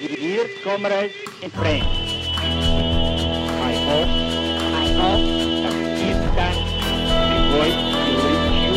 [0.00, 4.08] Dear comrades and friends, I hope,
[4.74, 5.22] I hope
[5.62, 6.18] that this
[7.52, 7.78] voice
[8.24, 8.74] reach you.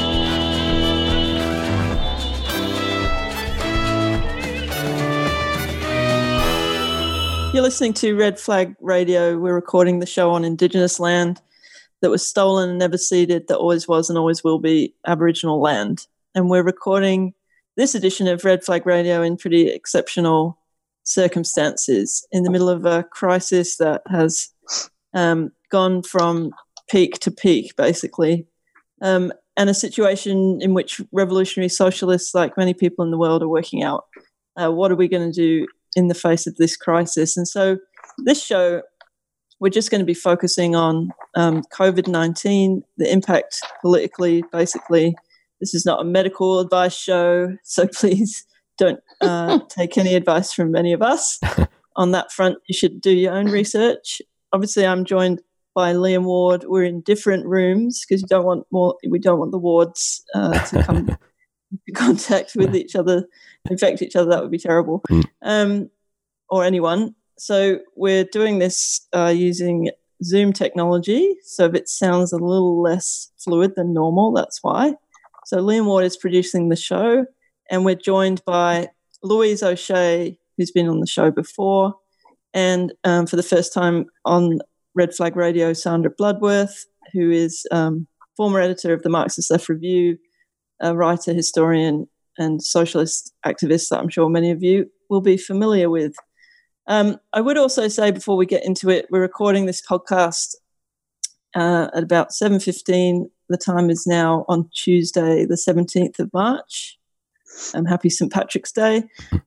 [7.53, 9.39] You're listening to Red Flag Radio.
[9.39, 11.41] We're recording the show on Indigenous land
[12.01, 16.05] that was stolen and never ceded, that always was and always will be Aboriginal land.
[16.35, 17.33] And we're recording
[17.75, 20.56] this edition of Red Flag Radio in pretty exceptional
[21.07, 24.49] circumstances in the middle of a crisis that has
[25.13, 26.51] um, gone from
[26.89, 28.45] peak to peak, basically,
[29.01, 33.47] um, and a situation in which revolutionary socialists, like many people in the world, are
[33.47, 34.05] working out
[34.57, 35.65] uh, what are we going to do
[35.95, 37.37] in the face of this crisis.
[37.37, 37.77] And so,
[38.25, 38.81] this show,
[39.59, 45.15] we're just going to be focusing on um, COVID 19, the impact politically, basically.
[45.61, 48.45] This is not a medical advice show, so please
[48.77, 51.39] don't uh, take any advice from any of us.
[51.95, 54.21] on that front, you should do your own research.
[54.53, 55.41] Obviously, I'm joined
[55.73, 56.63] by Liam Ward.
[56.67, 58.95] We're in different rooms because we don't want more.
[59.09, 61.17] We don't want the wards uh, to come into
[61.95, 63.27] contact with each other,
[63.69, 64.29] infect each other.
[64.29, 65.23] That would be terrible, Mm.
[65.41, 65.89] um,
[66.49, 67.15] or anyone.
[67.37, 69.89] So we're doing this uh, using
[70.23, 71.35] Zoom technology.
[71.43, 74.93] So if it sounds a little less fluid than normal, that's why.
[75.45, 77.25] So Liam Ward is producing the show,
[77.69, 78.89] and we're joined by
[79.23, 81.95] Louise O'Shea, who's been on the show before,
[82.53, 84.59] and um, for the first time on
[84.95, 90.17] Red Flag Radio, Sandra Bloodworth, who is um, former editor of the Marxist Left Review,
[90.81, 92.07] a writer, historian,
[92.37, 96.15] and socialist activist that I'm sure many of you will be familiar with.
[96.87, 100.55] Um, I would also say before we get into it, we're recording this podcast
[101.55, 103.29] uh, at about 7.15.
[103.49, 106.96] The time is now on Tuesday, the 17th of March.
[107.73, 108.31] Um, happy St.
[108.31, 109.03] Patrick's Day.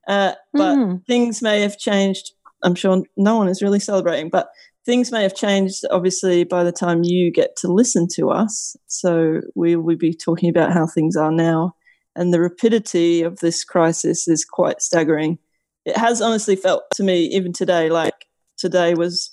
[0.08, 1.05] Uh, but Mm.
[1.06, 2.33] things may have changed.
[2.62, 4.50] I'm sure no one is really celebrating, but
[4.84, 8.76] things may have changed obviously by the time you get to listen to us.
[8.87, 11.75] So we will be talking about how things are now.
[12.16, 15.38] And the rapidity of this crisis is quite staggering.
[15.84, 18.26] It has honestly felt to me, even today, like
[18.59, 19.31] today was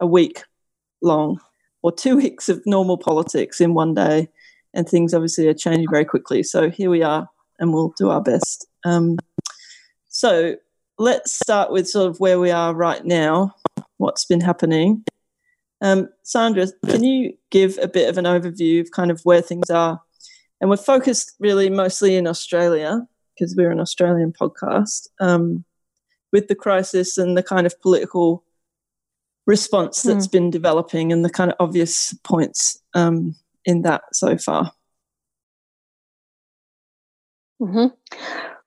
[0.00, 0.44] a week
[1.02, 1.40] long
[1.82, 4.28] or two weeks of normal politics in one day.
[4.74, 6.42] And things obviously are changing very quickly.
[6.42, 8.66] So here we are, and we'll do our best.
[8.84, 9.18] Um,
[10.08, 10.56] so
[10.98, 13.54] let's start with sort of where we are right now,
[13.98, 15.04] what's been happening.
[15.80, 19.70] Um, Sandra, can you give a bit of an overview of kind of where things
[19.70, 20.00] are?
[20.60, 25.64] And we're focused really mostly in Australia because we're an Australian podcast um,
[26.32, 28.44] with the crisis and the kind of political
[29.46, 34.72] response that's been developing and the kind of obvious points um, in that so far.
[37.60, 37.86] Hmm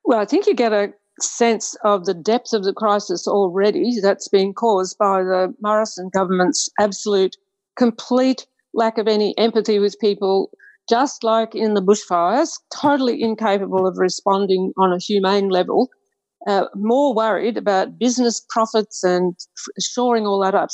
[0.06, 4.28] Well, I think you get a sense of the depth of the crisis already that's
[4.28, 7.38] been caused by the Morrison government's absolute,
[7.78, 10.52] complete lack of any empathy with people,
[10.90, 15.90] just like in the bushfires, totally incapable of responding on a humane level.
[16.48, 20.70] Uh, more worried about business profits and f- shoring all that up.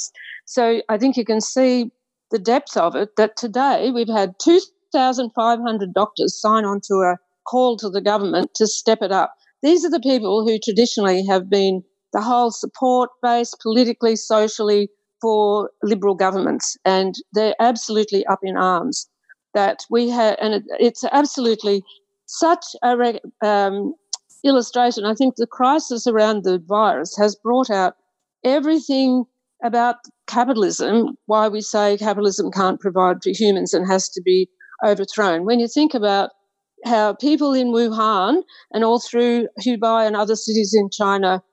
[0.46, 1.92] So I think you can see
[2.32, 7.18] the depth of it that today we've had 2,500 doctors sign on to a
[7.50, 9.34] call to the government to step it up.
[9.64, 14.90] These are the people who traditionally have been the whole support base politically, socially
[15.22, 19.08] for Liberal governments, and they're absolutely up in arms.
[19.54, 21.82] That we have, and it, it's absolutely
[22.28, 23.96] such a um,
[24.44, 25.06] illustration.
[25.06, 27.96] I think the crisis around the virus has brought out
[28.44, 29.26] everything
[29.64, 29.96] about
[30.28, 34.48] capitalism, why we say capitalism can't provide for humans and has to be
[34.86, 35.46] overthrown.
[35.46, 36.30] When you think about
[36.86, 41.44] how people in Wuhan and all through Hubei and other cities in China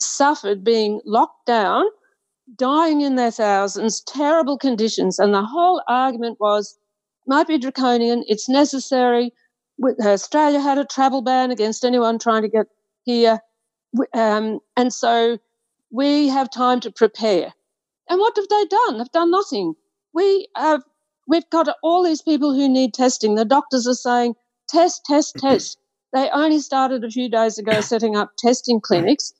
[0.00, 1.84] suffered being locked down,
[2.56, 5.18] dying in their thousands, terrible conditions.
[5.18, 6.78] And the whole argument was
[7.26, 9.32] might be draconian, it's necessary.
[10.00, 12.66] Australia had a travel ban against anyone trying to get
[13.04, 13.40] here.
[14.14, 15.38] Um, and so
[15.90, 17.52] we have time to prepare.
[18.08, 18.98] And what have they done?
[18.98, 19.74] They've done nothing.
[20.14, 20.82] We have,
[21.26, 23.34] we've got all these people who need testing.
[23.34, 24.34] The doctors are saying,
[24.68, 25.78] test, test, test.
[26.12, 29.32] They only started a few days ago setting up testing clinics.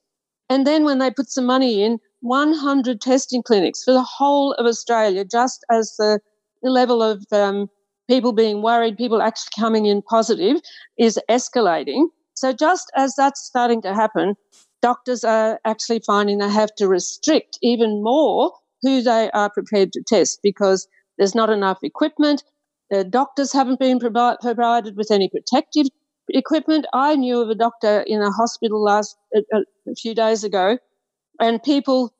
[0.49, 4.67] And then when they put some money in, 100 testing clinics for the whole of
[4.67, 6.21] Australia, just as the,
[6.63, 7.69] the level of um,
[8.09, 10.61] people being worried, people actually coming in positive
[10.99, 12.07] is escalating.
[12.35, 14.35] So just as that's starting to happen,
[14.83, 18.53] doctors are actually finding they have to restrict even more
[18.83, 20.87] who they are prepared to test because
[21.19, 22.45] there's not enough equipment.
[22.91, 25.87] The doctors haven't been provi- provided with any protective
[26.29, 26.87] equipment.
[26.93, 29.41] I knew of a doctor in a hospital last a,
[29.89, 30.79] a few days ago
[31.41, 32.15] and people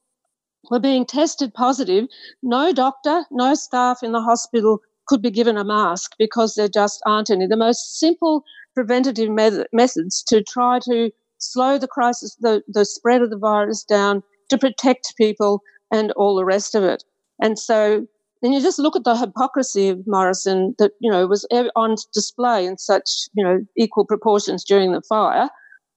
[0.71, 2.07] were being tested positive.
[2.43, 7.01] No doctor, no staff in the hospital could be given a mask because there just
[7.07, 7.47] aren't any.
[7.47, 8.43] The most simple
[8.75, 13.85] preventative me- methods to try to slow the crisis, the, the spread of the virus
[13.85, 15.61] down, to protect people,
[15.93, 17.05] and all the rest of it.
[17.41, 18.07] And so
[18.47, 21.45] then you just look at the hypocrisy of Morrison that you know was
[21.75, 25.51] on display in such you know equal proportions during the fire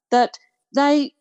[0.09, 0.39] that
[0.75, 1.13] they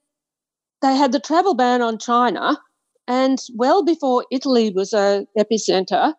[0.81, 2.59] they had the travel ban on China,
[3.07, 6.15] and well before Italy was a epicenter,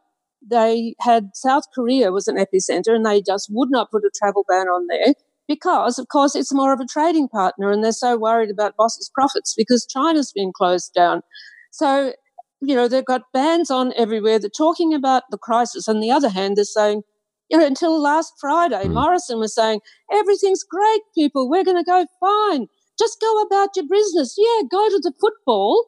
[0.47, 4.45] they had South Korea was an epicenter, and they just would not put a travel
[4.47, 5.15] ban on there
[5.47, 9.09] because, of course, it's more of a trading partner, and they're so worried about bosses'
[9.11, 11.23] profits because China's been closed down.
[11.71, 12.13] So,
[12.61, 14.39] you know, they've got bans on everywhere.
[14.39, 15.87] They're talking about the crisis.
[15.87, 17.03] On the other hand, they're saying,
[17.49, 18.93] you know, until last Friday, mm.
[18.93, 21.49] Morrison was saying, everything's great, people.
[21.49, 22.67] We're going to go fine.
[22.97, 24.35] Just go about your business.
[24.37, 25.85] Yeah, go to the football.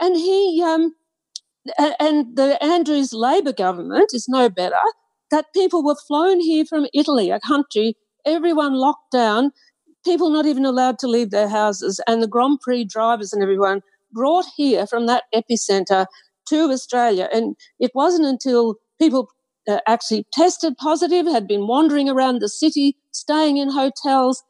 [0.00, 0.94] And he, um,
[2.00, 4.76] and the Andrews Labor government is no better.
[5.30, 9.52] That people were flown here from Italy, a country everyone locked down,
[10.04, 13.80] people not even allowed to leave their houses, and the Grand Prix drivers and everyone
[14.14, 16.06] brought here from that epicenter
[16.48, 17.28] to Australia.
[17.32, 19.28] And it wasn't until people
[19.68, 24.42] uh, actually tested positive, had been wandering around the city, staying in hotels,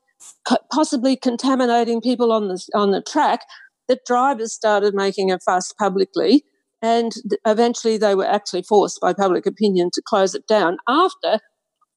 [0.47, 3.41] co- possibly contaminating people on the, on the track,
[3.89, 6.45] that drivers started making a fuss publicly.
[6.83, 7.13] And
[7.47, 11.39] eventually they were actually forced by public opinion to close it down after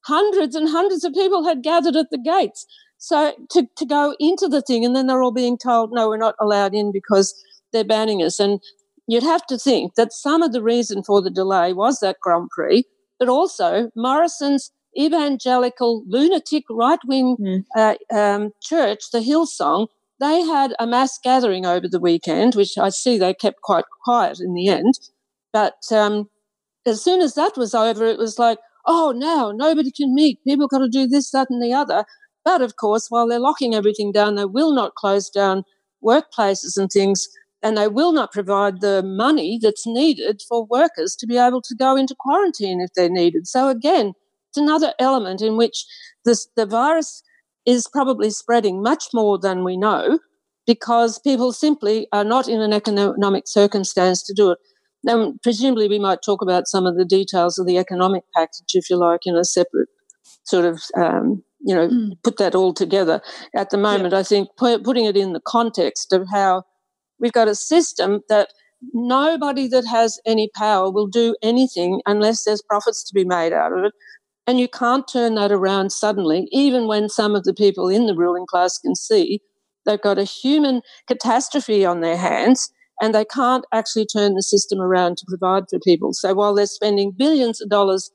[0.06, 2.66] hundreds and hundreds of people had gathered at the gates.
[2.98, 6.18] So to, to go into the thing, and then they're all being told, no, we're
[6.18, 7.36] not allowed in because
[7.72, 8.40] they're banning us.
[8.40, 8.60] And
[9.08, 12.50] you'd have to think that some of the reason for the delay was that Grand
[12.50, 12.84] Prix,
[13.20, 17.64] but also Morrison's evangelical, lunatic, right wing mm.
[17.76, 19.88] uh, um, church, the Hillsong,
[20.20, 24.40] they had a mass gathering over the weekend, which I see they kept quite quiet
[24.40, 25.00] in the end.
[25.54, 26.30] But um,
[26.86, 30.44] as soon as that was over, it was like, oh, now nobody can meet.
[30.44, 32.06] People got to do this, that, and the other.
[32.44, 35.64] But of course, while they're locking everything down, they will not close down
[36.04, 37.28] workplaces and things,
[37.64, 41.76] and they will not provide the money that's needed for workers to be able to
[41.76, 43.48] go into quarantine if they're needed.
[43.48, 44.14] So, again,
[44.50, 45.86] it's another element in which
[46.24, 47.24] this, the virus
[47.66, 50.20] is probably spreading much more than we know
[50.66, 54.60] because people simply are not in an economic circumstance to do it.
[55.04, 58.90] Then presumably we might talk about some of the details of the economic package, if
[58.90, 59.90] you like, in a separate
[60.44, 62.12] sort of, um, you know, mm.
[62.24, 63.22] put that all together.
[63.56, 64.20] At the moment, yeah.
[64.20, 66.64] I think putting it in the context of how
[67.20, 68.50] we've got a system that
[68.94, 73.74] nobody that has any power will do anything unless there's profits to be made out
[73.74, 73.94] of it.
[74.46, 78.16] And you can't turn that around suddenly, even when some of the people in the
[78.16, 79.42] ruling class can see
[79.86, 82.70] they've got a human catastrophe on their hands
[83.02, 86.14] and they can't actually turn the system around to provide for people.
[86.14, 88.12] So while they're spending billions of dollars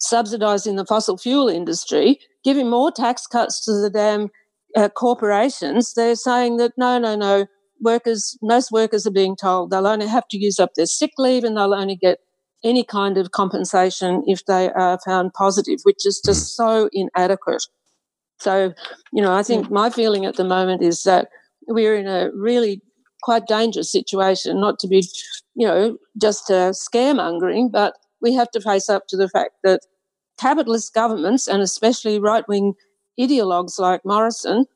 [0.00, 4.28] subsidizing the fossil fuel industry, giving more tax cuts to the damn
[4.76, 7.46] uh, corporations, they're saying that no, no, no,
[7.80, 11.44] workers, most workers are being told they'll only have to use up their sick leave
[11.44, 12.18] and they'll only get
[12.64, 16.62] any kind of compensation if they are found positive, which is just hmm.
[16.62, 17.62] so inadequate.
[18.38, 18.74] So,
[19.12, 21.28] you know, I think my feeling at the moment is that
[21.68, 22.82] we're in a really
[23.22, 25.08] quite dangerous situation, not to be,
[25.54, 29.80] you know, just uh, scaremongering, but we have to face up to the fact that
[30.38, 32.74] capitalist governments, and especially right wing
[33.18, 34.66] ideologues like Morrison,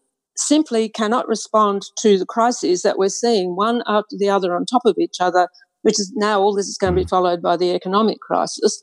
[0.40, 4.82] simply cannot respond to the crises that we're seeing one after the other on top
[4.84, 5.48] of each other,
[5.82, 7.10] which is now all this is going to be mm.
[7.10, 8.82] followed by the economic crisis,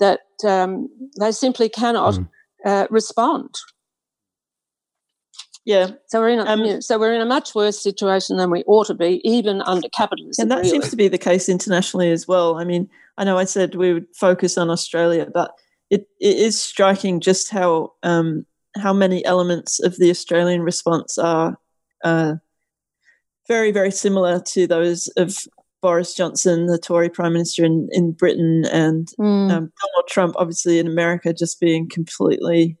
[0.00, 0.88] that um,
[1.20, 2.28] they simply cannot mm.
[2.64, 3.54] uh, respond.
[5.64, 5.92] Yeah.
[6.08, 8.86] So we're in a, um, so we're in a much worse situation than we ought
[8.88, 10.42] to be, even under capitalism.
[10.42, 10.70] And that really.
[10.70, 12.58] seems to be the case internationally as well.
[12.58, 15.52] I mean, I know I said we would focus on Australia, but
[15.88, 18.44] it, it is striking just how um,
[18.76, 21.56] how many elements of the Australian response are
[22.02, 22.34] uh,
[23.48, 25.36] very very similar to those of
[25.84, 29.50] Boris Johnson, the Tory Prime Minister in, in Britain, and mm.
[29.50, 32.78] um, Donald Trump, obviously in America, just being completely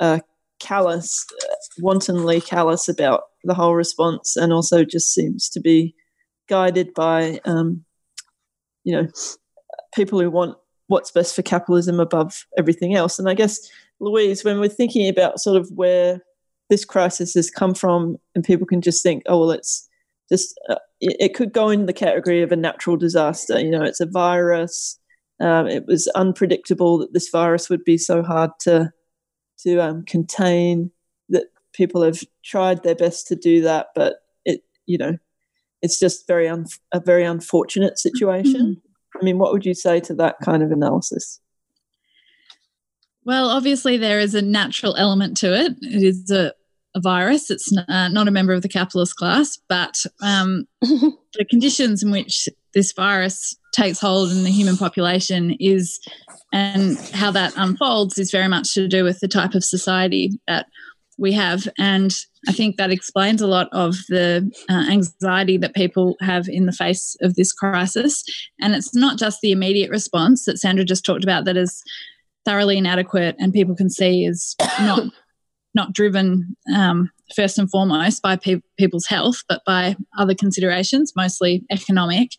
[0.00, 0.18] uh,
[0.58, 1.24] callous,
[1.78, 5.94] wantonly callous about the whole response, and also just seems to be
[6.48, 7.84] guided by, um,
[8.82, 9.06] you know,
[9.94, 10.58] people who want
[10.92, 13.18] what's best for capitalism above everything else.
[13.18, 16.20] And I guess, Louise, when we're thinking about sort of where
[16.68, 19.88] this crisis has come from, and people can just think, oh, well, it's
[20.28, 23.58] just, uh, it, could go in the category of a natural disaster.
[23.58, 24.98] You know, it's a virus.
[25.40, 28.92] Um, it was unpredictable that this virus would be so hard to
[29.64, 30.90] to um, contain
[31.28, 35.16] that people have tried their best to do that but it you know
[35.82, 38.80] it's just very un- a very unfortunate situation.
[39.22, 41.40] I mean, what would you say to that kind of analysis?
[43.24, 45.76] Well, obviously, there is a natural element to it.
[45.80, 46.52] It is a,
[46.96, 47.48] a virus.
[47.48, 52.48] It's uh, not a member of the capitalist class, but um, the conditions in which
[52.74, 56.00] this virus takes hold in the human population is,
[56.52, 60.66] and how that unfolds, is very much to do with the type of society that
[61.18, 61.68] we have.
[61.78, 62.14] And
[62.48, 66.72] I think that explains a lot of the uh, anxiety that people have in the
[66.72, 68.24] face of this crisis.
[68.60, 71.82] And it's not just the immediate response that Sandra just talked about that is
[72.44, 75.04] thoroughly inadequate and people can see is not
[75.74, 81.64] not driven um, first and foremost by pe- people's health, but by other considerations, mostly
[81.70, 82.32] economic,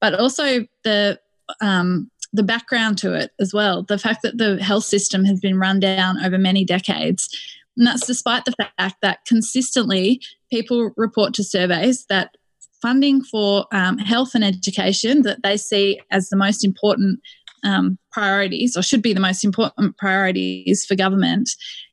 [0.00, 1.20] but also the
[1.60, 3.82] um, the background to it as well.
[3.82, 7.28] The fact that the health system has been run down over many decades
[7.76, 12.34] and that's despite the fact that consistently people report to surveys that
[12.82, 17.20] funding for um, health and education that they see as the most important
[17.64, 21.50] um, priorities or should be the most important priorities for government.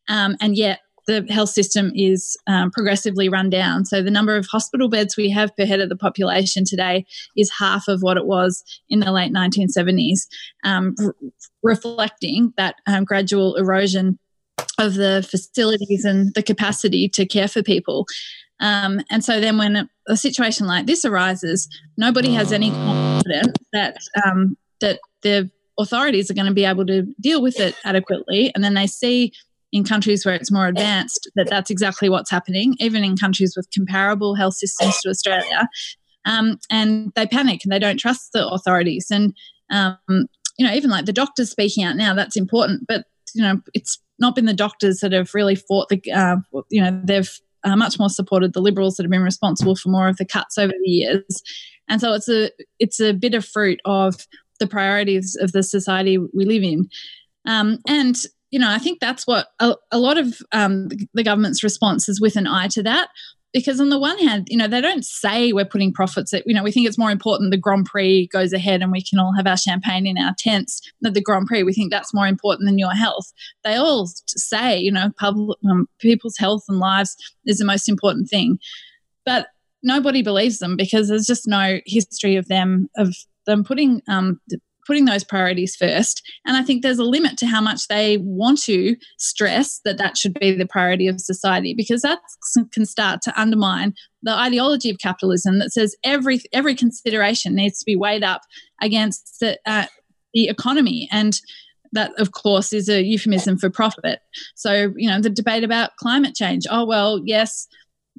[0.08, 3.86] Um, and yet the health system is um, progressively run down.
[3.86, 7.06] So the number of hospital beds we have per head of the population today
[7.36, 10.28] is half of what it was in the late 1970s,
[10.66, 10.96] um,
[11.64, 14.20] reflecting that um, gradual erosion
[14.78, 18.06] of the facilities and the capacity to care for people.
[18.60, 23.98] Um, and so then when a, situation like this arises, nobody has any confidence that
[24.26, 28.52] um, that the authorities are going to be able to deal with it adequately.
[28.56, 29.32] And then they see
[29.72, 33.68] in countries where it's more advanced that that's exactly what's happening, even in countries with
[33.76, 35.68] comparable health systems to Australia.
[36.26, 39.08] Um, and they panic and they don't trust the authorities.
[39.12, 39.34] And
[39.70, 42.86] um, you know, even like the doctors speaking out now, that's important.
[42.88, 43.06] But
[43.36, 46.38] you know, it's not been the doctors that have really fought the, uh,
[46.70, 50.08] you know, they've uh, much more supported the Liberals that have been responsible for more
[50.08, 51.44] of the cuts over the years.
[51.90, 54.28] And so it's a it's a bit of fruit of
[54.60, 56.90] the priorities of the society we live in.
[57.46, 58.16] Um, and
[58.52, 62.22] you know, I think that's what a, a lot of um, the government's response is
[62.22, 63.10] with an eye to that
[63.54, 66.54] because on the one hand, you know, they don't say we're putting profits at, you
[66.54, 69.34] know, we think it's more important the Grand Prix goes ahead and we can all
[69.36, 71.64] have our champagne in our tents than the Grand Prix.
[71.64, 73.32] We think that's more important than your health.
[73.64, 78.30] They all say, you know, public, um, people's health and lives is the most important
[78.30, 78.60] thing.
[79.26, 79.48] But
[79.82, 84.42] nobody believes them because there's just no history of them, of them putting um,
[84.88, 86.24] putting those priorities first.
[86.46, 90.18] And I think there's a limit to how much they want to stress that that
[90.18, 92.20] should be the priority of society because that
[92.72, 97.86] can start to undermine the ideology of capitalism that says every every consideration needs to
[97.86, 98.42] be weighed up
[98.82, 99.86] against the, uh,
[100.34, 101.40] the economy and
[101.94, 104.20] that of course is a euphemism for profit
[104.56, 107.68] so you know the debate about climate change oh well yes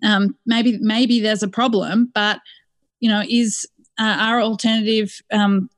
[0.04, 2.40] um, maybe maybe there's a problem but
[3.00, 3.66] you know is
[3.98, 5.68] uh, our alternative um,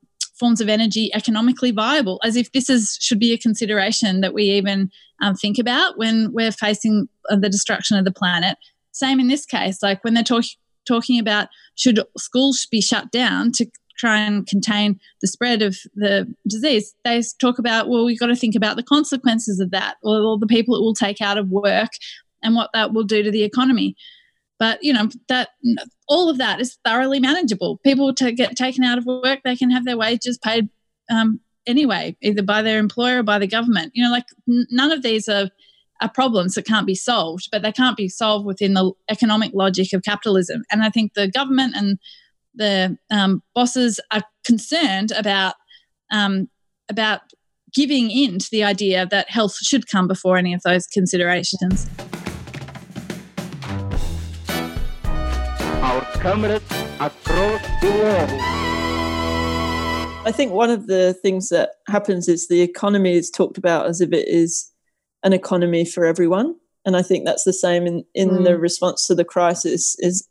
[0.41, 4.43] forms of energy economically viable, as if this is should be a consideration that we
[4.43, 4.89] even
[5.21, 8.57] um, think about when we're facing uh, the destruction of the planet.
[8.91, 10.57] Same in this case, like when they're talking
[10.87, 13.67] talking about should schools be shut down to
[13.97, 18.35] try and contain the spread of the disease, they talk about, well, we've got to
[18.35, 21.49] think about the consequences of that, or, or the people it will take out of
[21.49, 21.91] work
[22.41, 23.95] and what that will do to the economy.
[24.61, 25.49] But you know that
[26.07, 27.79] all of that is thoroughly manageable.
[27.83, 30.69] People to get taken out of work, they can have their wages paid
[31.09, 33.91] um, anyway, either by their employer or by the government.
[33.95, 35.49] You know, like n- none of these are,
[35.99, 39.93] are problems that can't be solved, but they can't be solved within the economic logic
[39.93, 40.61] of capitalism.
[40.71, 41.97] And I think the government and
[42.53, 45.55] the um, bosses are concerned about
[46.11, 46.51] um,
[46.87, 47.21] about
[47.73, 51.89] giving in to the idea that health should come before any of those considerations.
[56.21, 56.63] Comrades
[56.99, 58.29] across the world.
[60.23, 64.01] I think one of the things that happens is the economy is talked about as
[64.01, 64.69] if it is
[65.23, 66.55] an economy for everyone.
[66.85, 68.43] And I think that's the same in, in mm.
[68.43, 70.27] the response to the crisis is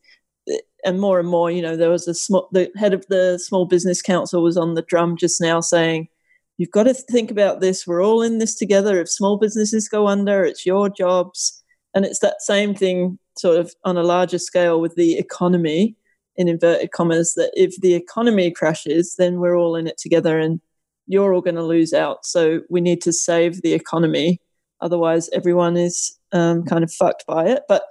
[0.85, 3.67] and more and more, you know, there was a small the head of the small
[3.67, 6.09] business council was on the drum just now saying,
[6.57, 7.87] You've got to think about this.
[7.87, 9.01] We're all in this together.
[9.01, 11.63] If small businesses go under, it's your jobs.
[11.95, 15.97] And it's that same thing sort of on a larger scale with the economy
[16.37, 20.61] in inverted commas that if the economy crashes then we're all in it together and
[21.07, 22.25] you're all going to lose out.
[22.25, 24.41] So we need to save the economy.
[24.81, 27.65] Otherwise everyone is um, kind of fucked by it.
[27.69, 27.83] But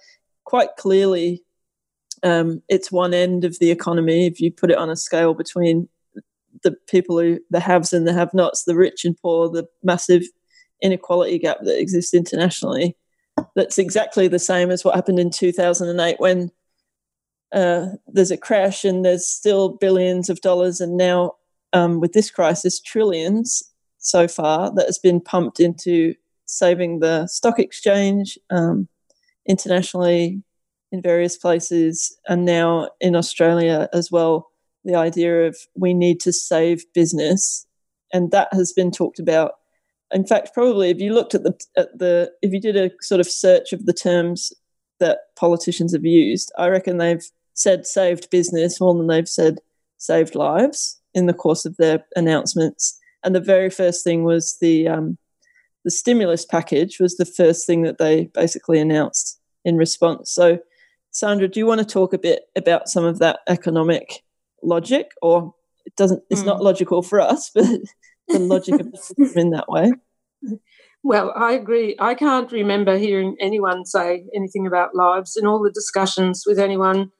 [0.45, 1.43] quite clearly
[2.23, 4.25] um, it's one end of the economy.
[4.25, 5.89] If you put it on a scale between
[6.63, 10.23] the people who the haves and the have nots the rich and poor the massive
[10.81, 12.95] inequality gap that exists internationally
[13.55, 16.51] that's exactly the same as what happened in 2008 when
[17.51, 21.33] uh, there's a crash and there's still billions of dollars, and now
[21.73, 23.63] um, with this crisis, trillions
[23.97, 26.13] so far that has been pumped into
[26.45, 28.87] saving the stock exchange um,
[29.47, 30.41] internationally
[30.91, 34.47] in various places, and now in Australia as well.
[34.85, 37.67] The idea of we need to save business,
[38.13, 39.53] and that has been talked about.
[40.11, 43.21] In fact, probably if you looked at the at the if you did a sort
[43.21, 44.51] of search of the terms
[44.99, 47.23] that politicians have used, I reckon they've
[47.53, 49.59] said saved business more than they've said
[49.97, 52.99] saved lives in the course of their announcements.
[53.23, 55.17] And the very first thing was the um,
[55.83, 60.31] the stimulus package was the first thing that they basically announced in response.
[60.31, 60.59] So,
[61.11, 64.23] Sandra, do you want to talk a bit about some of that economic
[64.63, 65.53] logic, or
[65.85, 66.23] it doesn't?
[66.29, 66.47] It's mm.
[66.47, 67.65] not logical for us, but
[68.29, 69.91] the logic of the system in that way.
[71.03, 71.95] Well, I agree.
[71.99, 77.11] I can't remember hearing anyone say anything about lives in all the discussions with anyone,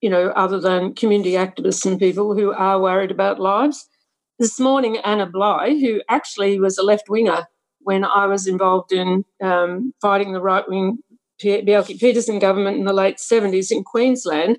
[0.00, 3.86] you know, other than community activists and people who are worried about lives.
[4.38, 7.46] This morning, Anna Bligh, who actually was a left winger
[7.80, 10.98] when I was involved in um, fighting the right wing
[11.42, 14.58] Bjelke Petersen government in the late 70s in Queensland,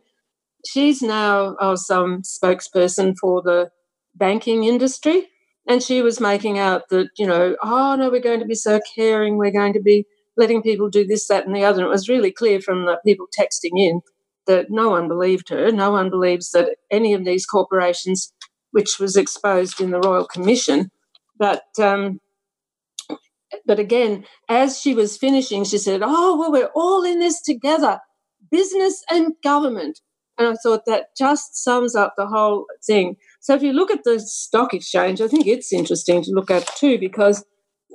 [0.66, 3.70] she's now oh, some spokesperson for the
[4.16, 5.28] banking industry.
[5.70, 8.82] And she was making out that, you know, oh no, we're going to be so
[8.96, 11.82] caring, we're going to be letting people do this, that, and the other.
[11.82, 14.02] And it was really clear from the people texting in
[14.48, 15.72] that no one believed her.
[15.72, 18.34] No one believes that any of these corporations,
[18.72, 20.90] which was exposed in the Royal Commission,
[21.38, 22.20] but um,
[23.66, 28.00] but again, as she was finishing, she said, "Oh well, we're all in this together,
[28.52, 30.00] business and government."
[30.38, 33.16] And I thought that just sums up the whole thing.
[33.40, 36.68] So if you look at the stock exchange, I think it's interesting to look at
[36.76, 37.44] too, because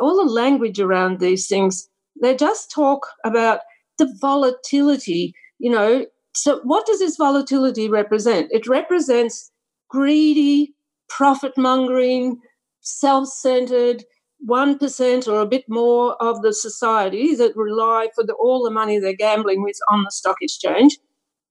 [0.00, 1.88] all the language around these things,
[2.20, 3.60] they just talk about
[3.98, 5.34] the volatility.
[5.58, 8.48] You know, so what does this volatility represent?
[8.50, 9.50] It represents
[9.88, 10.74] greedy,
[11.08, 12.40] profit mongering,
[12.80, 14.04] self centered,
[14.49, 18.99] 1% or a bit more of the society that rely for the, all the money
[18.99, 20.99] they're gambling with on the stock exchange,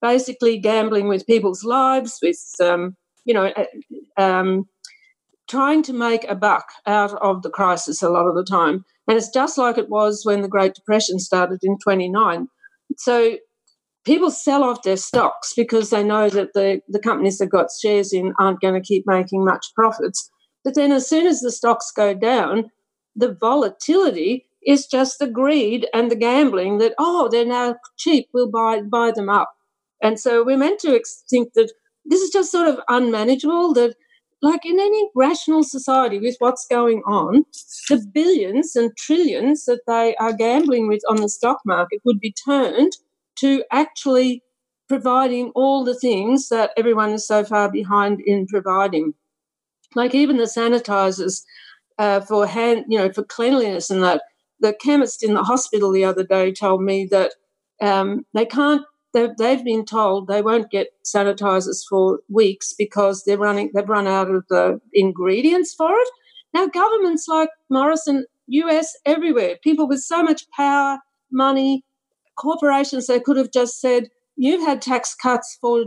[0.00, 4.68] basically gambling with people's lives, with um, you know, uh, um,
[5.48, 8.84] trying to make a buck out of the crisis a lot of the time.
[9.06, 12.48] And it's just like it was when the Great Depression started in 29.
[12.96, 13.36] So
[14.04, 18.12] people sell off their stocks because they know that the, the companies they've got shares
[18.12, 20.30] in aren't going to keep making much profits.
[20.64, 22.70] But then as soon as the stocks go down,
[23.14, 28.50] the volatility is just the greed and the gambling that, oh, they're now cheap, we'll
[28.50, 29.52] buy, buy them up.
[30.02, 31.72] And so we're meant to think that
[32.04, 33.94] this is just sort of unmanageable that
[34.42, 37.44] like in any rational society with what's going on
[37.88, 42.34] the billions and trillions that they are gambling with on the stock market would be
[42.46, 42.92] turned
[43.36, 44.42] to actually
[44.88, 49.14] providing all the things that everyone is so far behind in providing.
[49.94, 51.42] Like even the sanitizers
[51.98, 54.22] uh, for hand you know for cleanliness and that.
[54.60, 57.34] The chemist in the hospital the other day told me that
[57.82, 58.82] um, they can't
[59.14, 64.06] they've, they've been told they won't get sanitizers for weeks because they're running they've run
[64.06, 66.08] out of the ingredients for it.
[66.52, 70.98] Now governments like morrison us everywhere people with so much power
[71.32, 71.82] money
[72.36, 75.84] corporations they could have just said you've had tax cuts for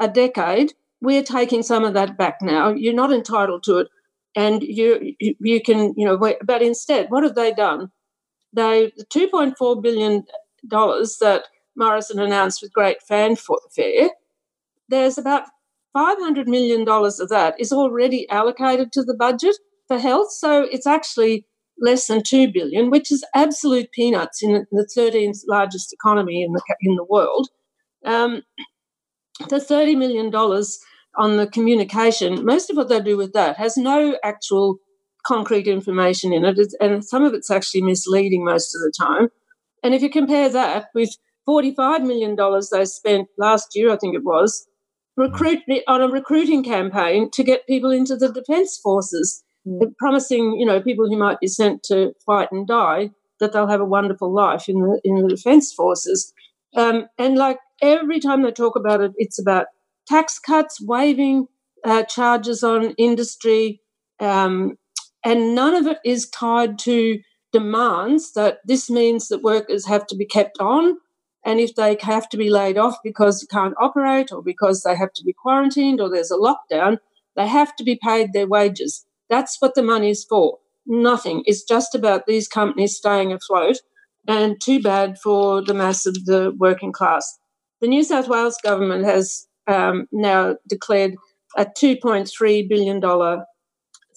[0.00, 0.72] a decade.
[1.00, 2.70] We're taking some of that back now.
[2.70, 3.88] You're not entitled to it.
[4.34, 7.90] And you you can you know but instead what have they done?
[8.52, 10.24] They the 2.4 billion
[10.66, 11.44] dollars that
[11.78, 14.10] Morrison announced with great fanfare,
[14.88, 15.44] there's about
[15.96, 20.30] $500 million of that is already allocated to the budget for health.
[20.32, 21.46] So it's actually
[21.80, 26.62] less than 2 billion, which is absolute peanuts in the 13th largest economy in the,
[26.82, 27.48] in the world.
[28.04, 28.42] Um,
[29.48, 30.34] the $30 million
[31.16, 34.78] on the communication, most of what they do with that has no actual
[35.26, 39.28] concrete information in it, and some of it's actually misleading most of the time.
[39.82, 41.10] And if you compare that with
[41.48, 42.36] $45 million
[42.70, 44.66] they spent last year, I think it was,
[45.16, 49.80] recruit on a recruiting campaign to get people into the defence forces, mm.
[49.98, 53.80] promising, you know, people who might be sent to fight and die that they'll have
[53.80, 56.32] a wonderful life in the in the defence forces.
[56.76, 59.66] Um, and like every time they talk about it, it's about
[60.06, 61.46] tax cuts, waiving
[61.84, 63.80] uh, charges on industry,
[64.20, 64.76] um,
[65.24, 67.20] and none of it is tied to
[67.52, 70.98] demands that this means that workers have to be kept on
[71.48, 74.94] and if they have to be laid off because they can't operate or because they
[74.94, 76.98] have to be quarantined or there's a lockdown,
[77.36, 79.06] they have to be paid their wages.
[79.30, 80.58] That's what the money is for.
[80.84, 81.42] Nothing.
[81.46, 83.78] It's just about these companies staying afloat
[84.26, 87.38] and too bad for the mass of the working class.
[87.80, 91.14] the New South Wales government has um, now declared
[91.56, 93.00] a $2.3 billion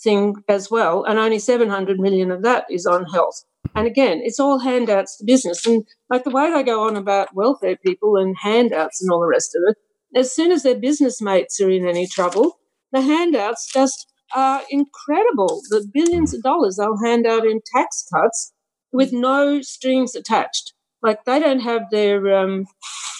[0.03, 3.45] thing as well, and only 700 million of that is on health.
[3.75, 5.65] And again, it's all handouts to business.
[5.65, 9.27] And like the way they go on about welfare people and handouts and all the
[9.27, 9.77] rest of it,
[10.19, 12.59] as soon as their business mates are in any trouble,
[12.91, 15.61] the handouts just are incredible.
[15.69, 18.53] The billions of dollars they'll hand out in tax cuts
[18.91, 20.73] with no strings attached.
[21.01, 22.65] Like they don't have their um,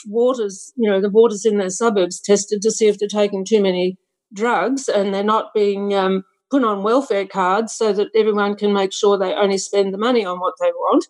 [0.06, 3.62] waters, you know, the waters in their suburbs tested to see if they're taking too
[3.62, 3.97] many
[4.34, 8.94] drugs and they're not being um, put on welfare cards so that everyone can make
[8.94, 11.08] sure they only spend the money on what they want.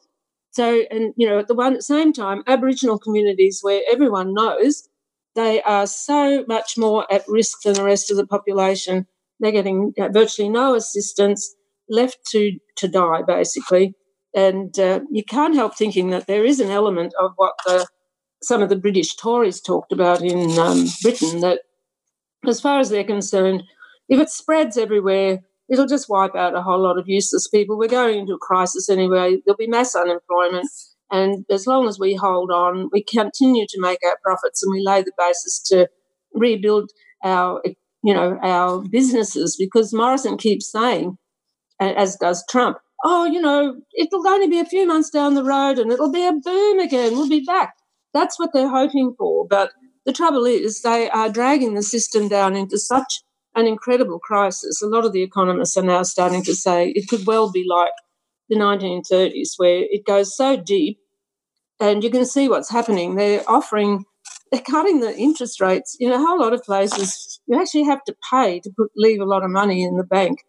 [0.51, 4.34] So, and you know, at the one at the same time, Aboriginal communities where everyone
[4.34, 4.88] knows
[5.36, 9.08] they are so much more at risk than the rest of the population.
[9.39, 11.56] They're getting uh, virtually no assistance,
[11.89, 13.95] left to to die basically.
[14.36, 17.88] And uh, you can't help thinking that there is an element of what the
[18.43, 21.62] some of the British Tories talked about in um, Britain that,
[22.47, 23.63] as far as they're concerned,
[24.09, 25.39] if it spreads everywhere,
[25.71, 27.77] it'll just wipe out a whole lot of useless people.
[27.77, 29.37] We're going into a crisis anyway.
[29.45, 30.67] There'll be mass unemployment.
[31.09, 34.83] And as long as we hold on, we continue to make our profits and we
[34.85, 35.87] lay the basis to
[36.33, 36.89] rebuild
[37.23, 37.61] our,
[38.03, 39.55] you know, our businesses.
[39.57, 41.17] Because Morrison keeps saying,
[41.79, 45.79] as does Trump, oh, you know, it'll only be a few months down the road
[45.79, 47.13] and it'll be a boom again.
[47.13, 47.73] We'll be back.
[48.13, 49.47] That's what they're hoping for.
[49.47, 49.71] But
[50.05, 53.21] the trouble is, they are dragging the system down into such
[53.55, 54.81] an incredible crisis.
[54.81, 57.91] A lot of the economists are now starting to say it could well be like
[58.49, 60.99] the 1930s, where it goes so deep,
[61.79, 63.15] and you can see what's happening.
[63.15, 64.05] They're offering,
[64.51, 67.39] they're cutting the interest rates in a whole lot of places.
[67.47, 70.39] You actually have to pay to put leave a lot of money in the bank.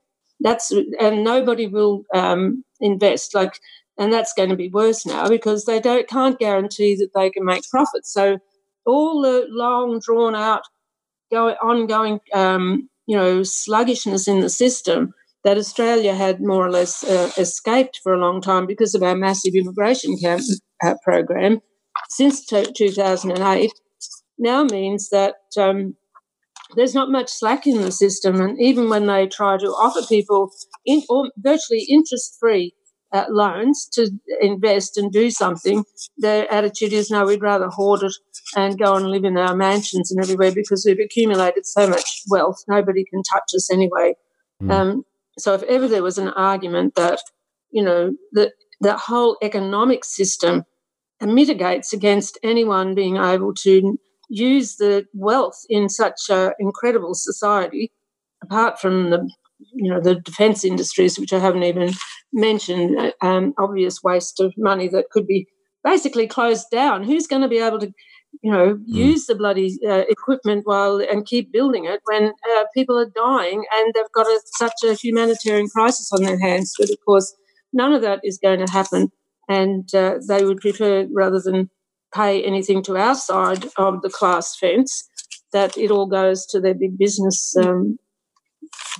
[0.40, 3.60] That's and nobody will um, invest like,
[3.98, 7.44] and that's going to be worse now because they don't can't guarantee that they can
[7.44, 8.12] make profits.
[8.12, 8.38] So
[8.84, 10.62] all the long drawn out,
[11.30, 15.12] go, ongoing um, you know, sluggishness in the system
[15.44, 19.16] that Australia had more or less uh, escaped for a long time because of our
[19.16, 20.42] massive immigration camp,
[20.84, 21.60] uh, program
[22.08, 23.72] since t- 2008
[24.38, 25.94] now means that um,
[26.76, 28.40] there's not much slack in the system.
[28.40, 30.50] And even when they try to offer people
[30.84, 31.02] in,
[31.36, 32.74] virtually interest free
[33.12, 35.84] uh, loans to invest and do something,
[36.18, 38.14] their attitude is no, we'd rather hoard it
[38.56, 42.62] and go and live in our mansions and everywhere because we've accumulated so much wealth.
[42.68, 44.14] Nobody can touch us anyway.
[44.62, 44.70] Mm.
[44.70, 45.04] Um,
[45.38, 47.20] so if ever there was an argument that,
[47.70, 50.64] you know, that the whole economic system
[51.20, 53.98] mitigates against anyone being able to
[54.28, 57.92] use the wealth in such an incredible society,
[58.42, 59.30] apart from the
[59.72, 61.92] you know the defence industries, which I haven't even
[62.32, 65.46] mentioned, uh, um, obvious waste of money that could be
[65.84, 67.02] basically closed down.
[67.02, 67.92] Who's going to be able to,
[68.42, 68.82] you know, mm.
[68.86, 73.64] use the bloody uh, equipment while and keep building it when uh, people are dying
[73.72, 76.74] and they've got a, such a humanitarian crisis on their hands?
[76.78, 77.34] But of course,
[77.72, 79.10] none of that is going to happen,
[79.48, 81.70] and uh, they would prefer rather than
[82.14, 85.08] pay anything to our side of the class fence
[85.52, 87.98] that it all goes to their big business um,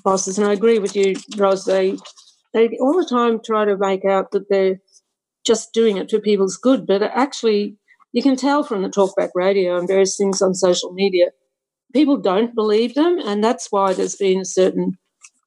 [0.04, 0.38] bosses.
[0.38, 1.64] And I agree with you, Ros.
[1.64, 1.96] They
[2.54, 4.78] they all the time try to make out that they're
[5.46, 7.76] just doing it for people's good, but actually,
[8.12, 11.26] you can tell from the talkback radio and various things on social media,
[11.92, 14.98] people don't believe them, and that's why there's been a certain,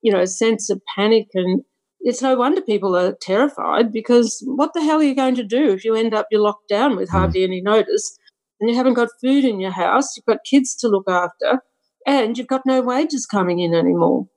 [0.02, 1.64] you know, sense of panic and.
[2.08, 5.72] It's no wonder people are terrified because what the hell are you going to do
[5.72, 7.18] if you end up you're locked down with hmm.
[7.18, 8.20] hardly any notice
[8.60, 11.62] and you haven't got food in your house, you've got kids to look after,
[12.06, 14.28] and you've got no wages coming in anymore.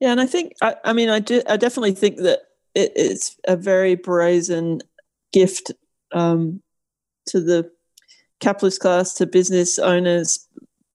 [0.00, 2.40] Yeah, and I think I, I mean I do I definitely think that
[2.74, 4.80] it, it's a very brazen
[5.32, 5.72] gift
[6.12, 6.62] um,
[7.26, 7.70] to the
[8.40, 10.48] capitalist class, to business owners,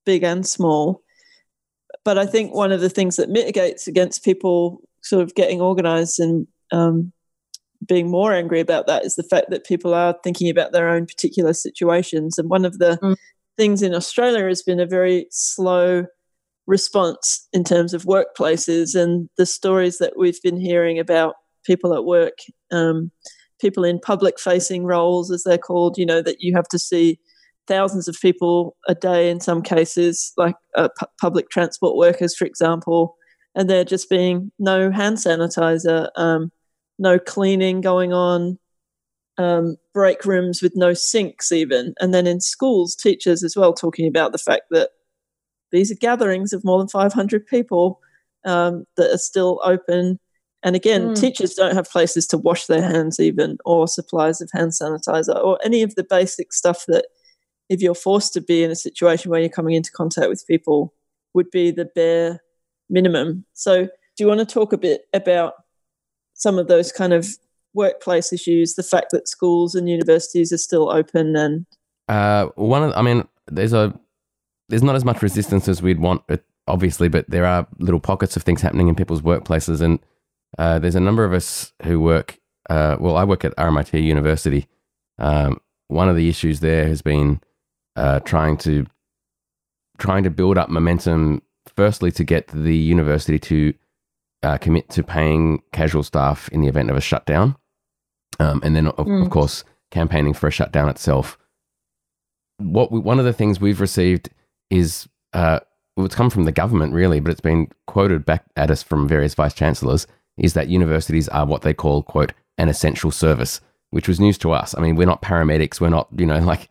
[0.06, 1.02] big and small.
[2.04, 6.20] But I think one of the things that mitigates against people sort of getting organized
[6.20, 7.12] and um,
[7.88, 11.06] being more angry about that is the fact that people are thinking about their own
[11.06, 12.38] particular situations.
[12.38, 13.16] And one of the mm.
[13.58, 16.06] Things in Australia has been a very slow
[16.68, 22.06] response in terms of workplaces and the stories that we've been hearing about people at
[22.06, 22.38] work,
[22.72, 23.12] um,
[23.60, 27.20] people in public facing roles, as they're called, you know, that you have to see
[27.68, 32.46] thousands of people a day in some cases, like uh, pu- public transport workers, for
[32.46, 33.16] example,
[33.56, 36.52] and there just being no hand sanitizer, um,
[37.00, 38.60] no cleaning going on,
[39.38, 41.94] um, break rooms with no sinks, even.
[42.00, 44.90] And then in schools, teachers as well talking about the fact that
[45.72, 48.00] these are gatherings of more than 500 people
[48.46, 50.20] um, that are still open.
[50.64, 51.20] And again, mm.
[51.20, 55.60] teachers don't have places to wash their hands, even, or supplies of hand sanitizer, or
[55.64, 57.06] any of the basic stuff that
[57.70, 60.94] if you're forced to be in a situation where you're coming into contact with people,
[61.34, 62.42] would be the bare
[62.90, 63.46] minimum.
[63.54, 65.54] So, do you want to talk a bit about
[66.34, 67.28] some of those kind of
[67.76, 71.66] workplace issues, the fact that schools and universities are still open, and
[72.08, 73.98] uh, one of, I mean, there's a
[74.70, 76.24] there's not as much resistance as we'd want,
[76.68, 80.00] obviously, but there are little pockets of things happening in people's workplaces, and
[80.58, 82.40] uh, there's a number of us who work.
[82.70, 84.68] Uh, well, I work at RMIT University.
[85.20, 87.42] Um, one of the issues there has been
[87.96, 88.86] uh, trying to
[89.98, 91.42] trying to build up momentum.
[91.76, 93.74] Firstly, to get the university to
[94.44, 97.56] uh, commit to paying casual staff in the event of a shutdown,
[98.40, 99.24] um, and then of, mm.
[99.24, 101.38] of, course campaigning for a shutdown itself.
[102.58, 104.30] What we, one of the things we've received
[104.70, 105.60] is uh,
[105.98, 109.34] it's come from the government really, but it's been quoted back at us from various
[109.34, 114.20] vice chancellors is that universities are what they call quote an essential service, which was
[114.20, 114.76] news to us.
[114.78, 116.70] I mean, we're not paramedics, we're not you know like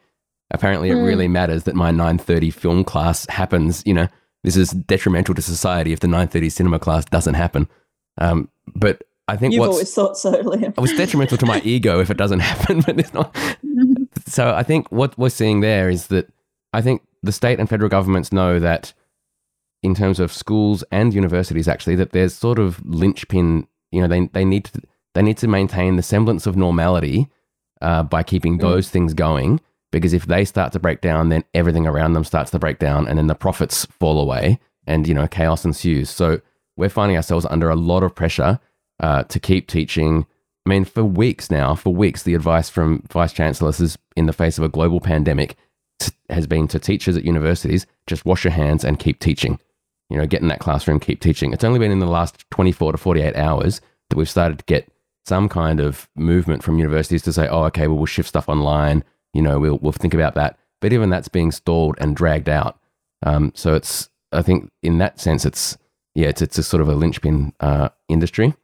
[0.50, 1.06] apparently it mm.
[1.06, 3.82] really matters that my 9:30 film class happens.
[3.86, 4.08] You know,
[4.42, 7.68] this is detrimental to society if the 9:30 cinema class doesn't happen.
[8.18, 10.74] Um, but I think you've always thought so, Liam.
[10.76, 13.34] it was detrimental to my ego if it doesn't happen, but it's not.
[14.26, 16.30] so I think what we're seeing there is that
[16.72, 18.92] I think the state and federal governments know that
[19.82, 23.66] in terms of schools and universities, actually, that there's sort of linchpin.
[23.92, 24.82] You know, they they need to
[25.14, 27.28] they need to maintain the semblance of normality
[27.80, 28.60] uh, by keeping mm.
[28.60, 29.60] those things going.
[29.90, 33.06] Because if they start to break down, then everything around them starts to break down,
[33.06, 36.10] and then the profits fall away, and you know chaos ensues.
[36.10, 36.40] So
[36.76, 38.58] we're finding ourselves under a lot of pressure
[39.00, 40.26] uh, to keep teaching.
[40.66, 44.32] I mean, for weeks now, for weeks, the advice from vice chancellors is in the
[44.32, 45.56] face of a global pandemic
[45.98, 49.58] t- has been to teachers at universities just wash your hands and keep teaching.
[50.10, 51.52] You know, get in that classroom, keep teaching.
[51.52, 53.80] It's only been in the last 24 to 48 hours
[54.10, 54.88] that we've started to get
[55.26, 59.02] some kind of movement from universities to say, oh, okay, well, we'll shift stuff online.
[59.32, 60.58] You know, we'll, we'll think about that.
[60.80, 62.78] But even that's being stalled and dragged out.
[63.24, 65.78] Um, so it's, I think in that sense, it's,
[66.14, 68.54] yeah, it's, it's a sort of a linchpin uh, industry.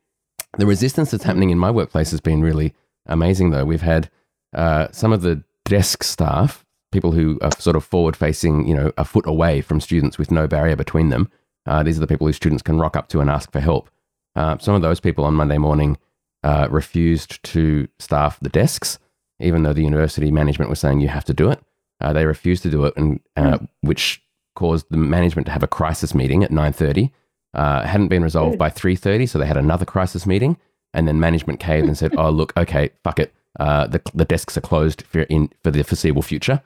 [0.58, 2.74] The resistance that's happening in my workplace has been really
[3.06, 3.64] amazing, though.
[3.64, 4.10] We've had
[4.52, 8.92] uh, some of the desk staff people who are sort of forward facing, you know,
[8.98, 11.30] a foot away from students with no barrier between them.
[11.66, 13.90] Uh, these are the people who students can rock up to and ask for help.
[14.34, 15.98] Uh, some of those people on Monday morning
[16.42, 18.98] uh, refused to staff the desks,
[19.38, 21.60] even though the university management was saying you have to do it.
[22.00, 23.68] Uh, they refused to do it, and mm.
[23.82, 24.22] which
[24.56, 27.12] caused the management to have a crisis meeting at nine thirty.
[27.52, 30.56] Uh, hadn't been resolved by three thirty, so they had another crisis meeting,
[30.94, 33.34] and then management caved and said, "Oh, look, okay, fuck it.
[33.58, 36.62] the the desks are closed for in for the foreseeable future."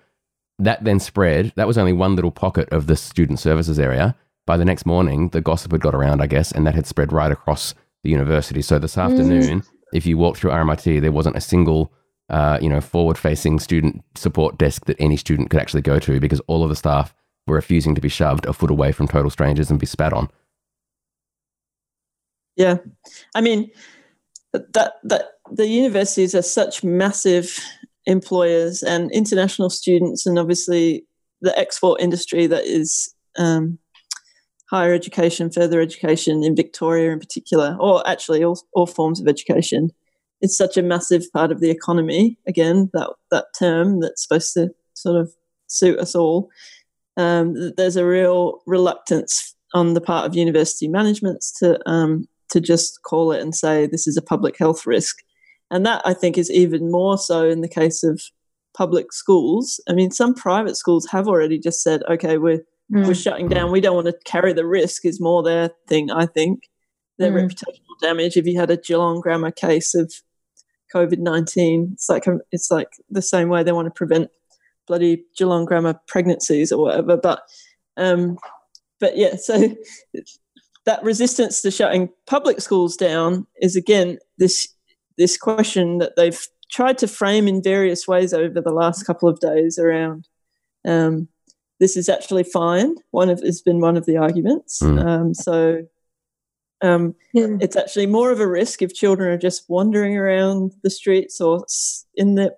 [0.59, 1.53] That then spread.
[1.57, 4.15] That was only one little pocket of the student services area.
[4.47, 7.13] By the next morning, the gossip had got around, I guess, and that had spread
[7.13, 8.63] right across the university.
[8.63, 9.67] So this afternoon, mm.
[9.93, 11.93] if you walk through RMIT, there wasn't a single,
[12.29, 16.41] uh, you know, forward-facing student support desk that any student could actually go to because
[16.47, 17.15] all of the staff
[17.47, 20.31] were refusing to be shoved a foot away from total strangers and be spat on.
[22.57, 22.77] Yeah,
[23.35, 23.71] I mean
[24.53, 27.59] that that the universities are such massive
[28.07, 31.05] employers and international students, and obviously
[31.41, 33.79] the export industry that is um,
[34.71, 39.91] higher education, further education in Victoria in particular, or actually all, all forms of education.
[40.41, 42.39] It's such a massive part of the economy.
[42.47, 45.33] Again, that that term that's supposed to sort of
[45.67, 46.51] suit us all.
[47.17, 53.03] Um, there's a real reluctance on the part of university managements to um, to just
[53.03, 55.17] call it and say this is a public health risk.
[55.71, 58.23] And that I think is even more so in the case of
[58.77, 59.81] public schools.
[59.89, 62.63] I mean, some private schools have already just said, okay, we're
[62.93, 63.07] mm.
[63.07, 63.73] we're shutting down.
[63.73, 65.05] We don't want to carry the risk.
[65.05, 66.69] Is more their thing, I think.
[67.19, 67.49] Their mm.
[67.49, 68.37] reputational damage.
[68.37, 70.13] If you had a Geelong Grammar case of
[70.95, 74.31] COVID nineteen, it's like it's like the same way they want to prevent
[74.87, 77.17] bloody Geelong Grammar pregnancies or whatever.
[77.17, 77.43] But
[77.97, 78.39] um,
[79.01, 79.75] but yeah, so
[80.87, 84.69] that resistance to shutting public schools down is again this
[85.17, 89.41] this question that they've tried to frame in various ways over the last couple of
[89.41, 90.29] days around
[90.85, 91.29] um,
[91.81, 92.97] this is actually fine.
[93.11, 94.81] One of has been one of the arguments.
[94.81, 95.05] Mm.
[95.05, 95.83] Um, so
[96.83, 97.57] um, yeah.
[97.61, 101.67] it's actually more of a risk if children are just wandering around the streets or
[102.15, 102.55] in the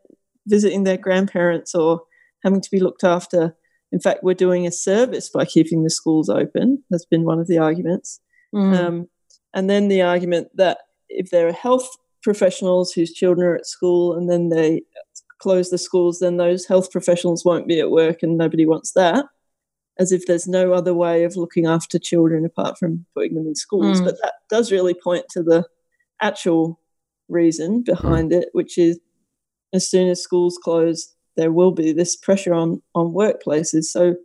[0.47, 2.03] visiting their grandparents or
[2.45, 3.57] having to be looked after.
[3.93, 6.83] In fact, we're doing a service by keeping the schools open.
[6.91, 8.21] That's been one of the arguments.
[8.55, 8.77] Mm.
[8.77, 9.09] Um,
[9.55, 11.89] and then the argument that if there are health
[12.23, 14.83] professionals whose children are at school and then they
[15.39, 19.27] close the schools, then those health professionals won't be at work and nobody wants that.
[19.99, 23.55] As if there's no other way of looking after children apart from putting them in
[23.55, 24.01] schools.
[24.01, 24.05] Mm.
[24.05, 25.65] But that does really point to the
[26.21, 26.81] actual
[27.29, 28.43] reason behind mm.
[28.43, 29.01] it, which is
[29.73, 33.85] as soon as schools close, there will be this pressure on on workplaces.
[33.85, 34.17] So,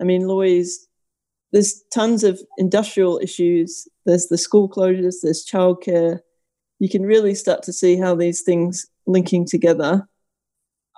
[0.00, 0.88] I mean, Louise,
[1.52, 3.86] there's tons of industrial issues.
[4.06, 5.16] There's the school closures.
[5.22, 6.20] There's childcare.
[6.80, 10.08] You can really start to see how these things linking together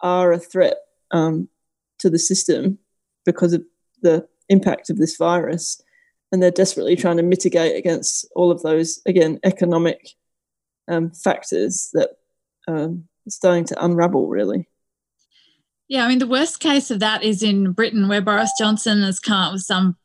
[0.03, 0.77] are a threat
[1.11, 1.49] um,
[1.99, 2.79] to the system
[3.25, 3.63] because of
[4.03, 5.81] the impact of this virus.
[6.33, 10.11] And they're desperately trying to mitigate against all of those, again, economic
[10.89, 12.11] um, factors that
[12.67, 14.69] um, are starting to unravel, really.
[15.89, 19.21] Yeah, I mean, the worst case of that is in Britain, where Boris Johnson has
[19.21, 19.97] come up with some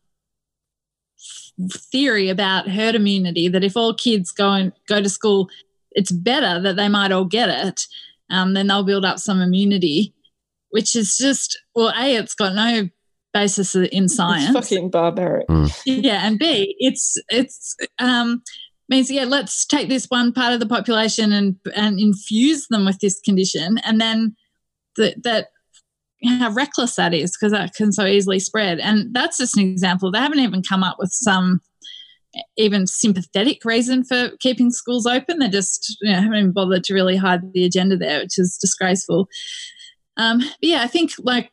[1.91, 5.49] theory about herd immunity that if all kids go and go to school,
[5.91, 7.81] it's better that they might all get it.
[8.29, 10.13] Um, then they'll build up some immunity,
[10.69, 12.89] which is just well, a it's got no
[13.33, 14.55] basis in science.
[14.55, 15.47] It's fucking barbaric.
[15.47, 15.81] Mm.
[15.85, 18.41] Yeah, and b it's it's um,
[18.87, 22.99] means yeah, let's take this one part of the population and and infuse them with
[22.99, 24.35] this condition, and then
[24.97, 25.47] that that
[26.25, 28.79] how reckless that is because that can so easily spread.
[28.79, 30.11] And that's just an example.
[30.11, 31.61] They haven't even come up with some
[32.57, 35.39] even sympathetic reason for keeping schools open.
[35.39, 38.57] They just you know, haven't even bothered to really hide the agenda there, which is
[38.59, 39.27] disgraceful.
[40.17, 41.51] Um, but yeah, I think like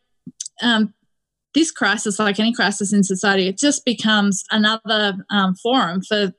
[0.63, 0.95] um,
[1.55, 6.33] this crisis, like any crisis in society, it just becomes another um, forum for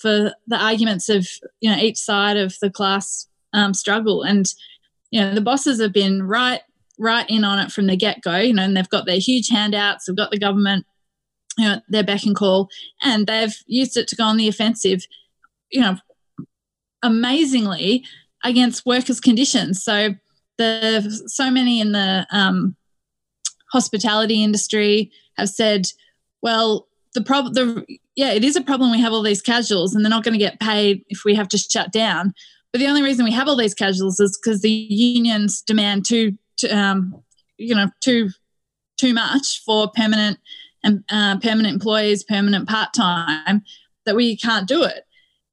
[0.00, 1.26] for the arguments of
[1.60, 4.22] you know each side of the class um, struggle.
[4.22, 4.46] And
[5.10, 6.60] you know the bosses have been right
[7.00, 8.36] right in on it from the get go.
[8.36, 10.04] You know, and they've got their huge handouts.
[10.06, 10.86] They've got the government
[11.58, 12.68] you know, their beck and call,
[13.02, 15.04] and they've used it to go on the offensive,
[15.70, 15.96] you know,
[17.02, 18.04] amazingly
[18.44, 19.82] against workers' conditions.
[19.82, 20.14] So
[20.58, 22.76] the so many in the um,
[23.72, 25.86] hospitality industry have said,
[26.42, 28.90] well, the problem, the yeah, it is a problem.
[28.90, 31.48] We have all these casuals, and they're not going to get paid if we have
[31.48, 32.32] to shut down.
[32.72, 36.38] But the only reason we have all these casuals is because the unions demand too,
[36.64, 37.22] um,
[37.56, 38.30] you know, too
[38.96, 40.38] too much for permanent
[40.82, 43.62] and uh, permanent employees, permanent part time,
[44.06, 45.04] that we can't do it,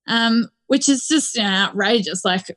[0.07, 2.23] um, which is just you know, outrageous.
[2.23, 2.55] Like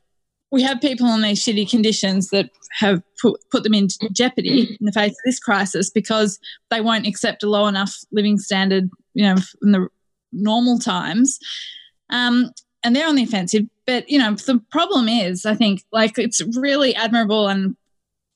[0.51, 4.85] we have people in these shitty conditions that have put, put them in jeopardy in
[4.85, 9.23] the face of this crisis because they won't accept a low enough living standard, you
[9.23, 9.87] know, in the
[10.33, 11.39] normal times.
[12.09, 12.51] Um,
[12.83, 13.63] and they're on the offensive.
[13.85, 17.75] But, you know, the problem is, I think, like it's really admirable and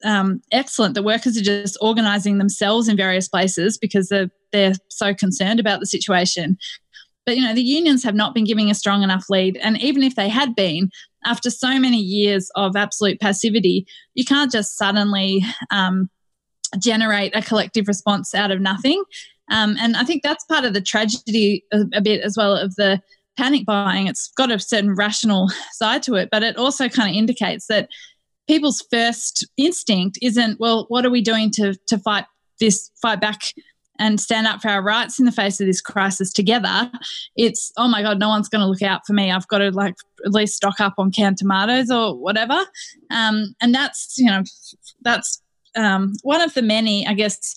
[0.05, 5.13] um, excellent The workers are just organising themselves in various places because they're, they're so
[5.13, 6.57] concerned about the situation.
[7.25, 10.03] But you know, the unions have not been giving a strong enough lead, and even
[10.03, 10.91] if they had been,
[11.25, 16.07] after so many years of absolute passivity, you can't just suddenly um,
[16.77, 19.03] generate a collective response out of nothing.
[19.51, 22.75] Um, and I think that's part of the tragedy a, a bit as well of
[22.75, 23.01] the
[23.37, 24.07] panic buying.
[24.07, 27.89] It's got a certain rational side to it, but it also kind of indicates that
[28.47, 32.25] people's first instinct isn't, well, what are we doing to to fight
[32.59, 33.41] this, fight back
[33.97, 36.91] and stand up for our rights in the face of this crisis together.
[37.35, 39.31] It's, oh my God, no one's going to look out for me.
[39.31, 42.59] I've got to like at least stock up on canned tomatoes or whatever.
[43.09, 44.43] Um, and that's, you know,
[45.01, 45.41] that's
[45.75, 47.55] um, one of the many, I guess,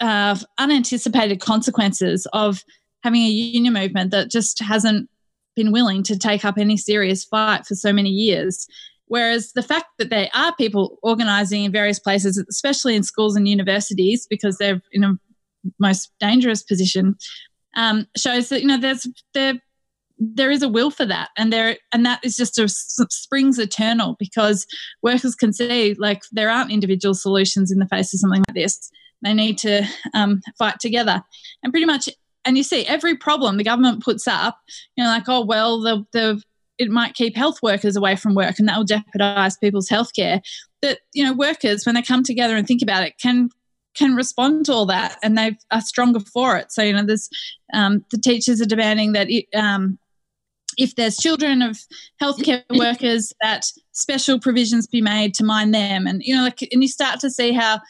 [0.00, 2.64] uh, unanticipated consequences of
[3.02, 5.08] having a union movement that just hasn't
[5.54, 8.66] been willing to take up any serious fight for so many years.
[9.06, 13.46] Whereas the fact that there are people organising in various places, especially in schools and
[13.46, 15.18] universities, because they're in a
[15.78, 17.16] most dangerous position,
[17.76, 19.60] um, shows that you know there's there
[20.18, 24.16] there is a will for that, and there and that is just a springs eternal
[24.18, 24.66] because
[25.02, 28.90] workers can see like there aren't individual solutions in the face of something like this.
[29.22, 31.22] They need to um, fight together,
[31.62, 32.08] and pretty much.
[32.46, 34.58] And you see every problem the government puts up,
[34.96, 36.42] you know, like oh well, the the
[36.78, 40.40] it might keep health workers away from work and that will jeopardize people's healthcare.
[40.82, 43.50] That, you know, workers, when they come together and think about it, can
[43.94, 46.72] can respond to all that and they are stronger for it.
[46.72, 47.28] So, you know, there's
[47.72, 49.98] um, the teachers are demanding that it, um,
[50.76, 51.78] if there's children of
[52.20, 56.08] healthcare workers, that special provisions be made to mind them.
[56.08, 57.80] And, you know, like, and you start to see how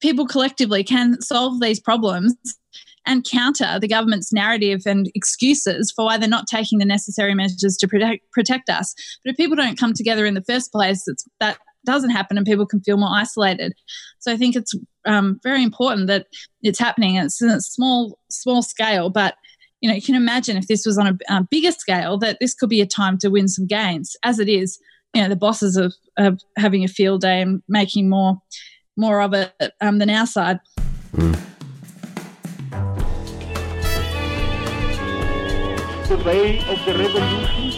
[0.00, 2.36] people collectively can solve these problems
[3.06, 7.76] and counter the government's narrative and excuses for why they're not taking the necessary measures
[7.78, 8.94] to protect, protect us.
[9.24, 11.04] But if people don't come together in the first place,
[11.40, 13.72] that doesn't happen and people can feel more isolated.
[14.18, 14.74] So I think it's
[15.06, 16.26] um, very important that
[16.62, 17.14] it's happening.
[17.14, 19.36] It's a small, small scale, but
[19.80, 22.70] you know, you can imagine if this was on a bigger scale, that this could
[22.70, 24.16] be a time to win some gains.
[24.24, 24.78] As it is,
[25.14, 28.38] you know, the bosses are, are having a field day and making more,
[28.96, 30.58] more of it um, than our side.
[31.12, 31.55] Mm.
[36.08, 37.72] The way of the revolution,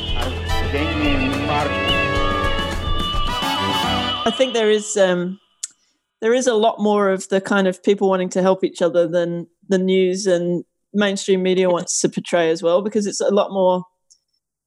[4.27, 5.41] I think there is um,
[6.21, 9.09] there is a lot more of the kind of people wanting to help each other
[9.09, 10.63] than the news and
[10.93, 13.85] mainstream media wants to portray as well, because it's a lot more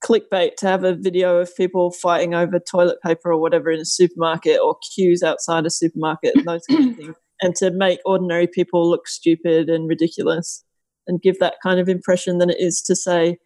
[0.03, 3.85] clickbait to have a video of people fighting over toilet paper or whatever in a
[3.85, 8.47] supermarket or queues outside a supermarket and those kind of things, and to make ordinary
[8.47, 10.63] people look stupid and ridiculous
[11.05, 13.37] and give that kind of impression than it is to say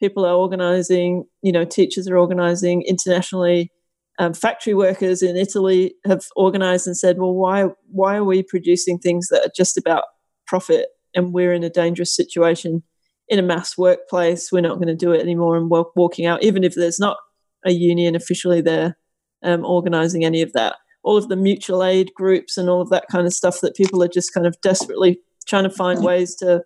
[0.00, 3.72] people are organizing, you know, teachers are organizing internationally.
[4.18, 8.98] Um, factory workers in Italy have organized and said, well, why, why are we producing
[8.98, 10.04] things that are just about
[10.46, 12.82] profit and we're in a dangerous situation
[13.28, 14.50] in a mass workplace?
[14.50, 17.16] We're not going to do it anymore and walk, walking out, even if there's not
[17.64, 18.96] a union officially there
[19.42, 20.76] um, organizing any of that.
[21.04, 24.02] All of the mutual aid groups and all of that kind of stuff that people
[24.02, 26.62] are just kind of desperately trying to find ways to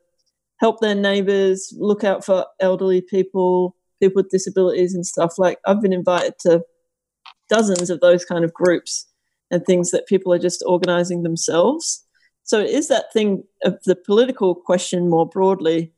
[0.62, 5.34] help their neighbors, look out for elderly people, people with disabilities and stuff.
[5.36, 6.62] Like I've been invited to
[7.50, 9.08] dozens of those kind of groups
[9.50, 12.06] and things that people are just organizing themselves.
[12.44, 15.92] So it is that thing of the political question more broadly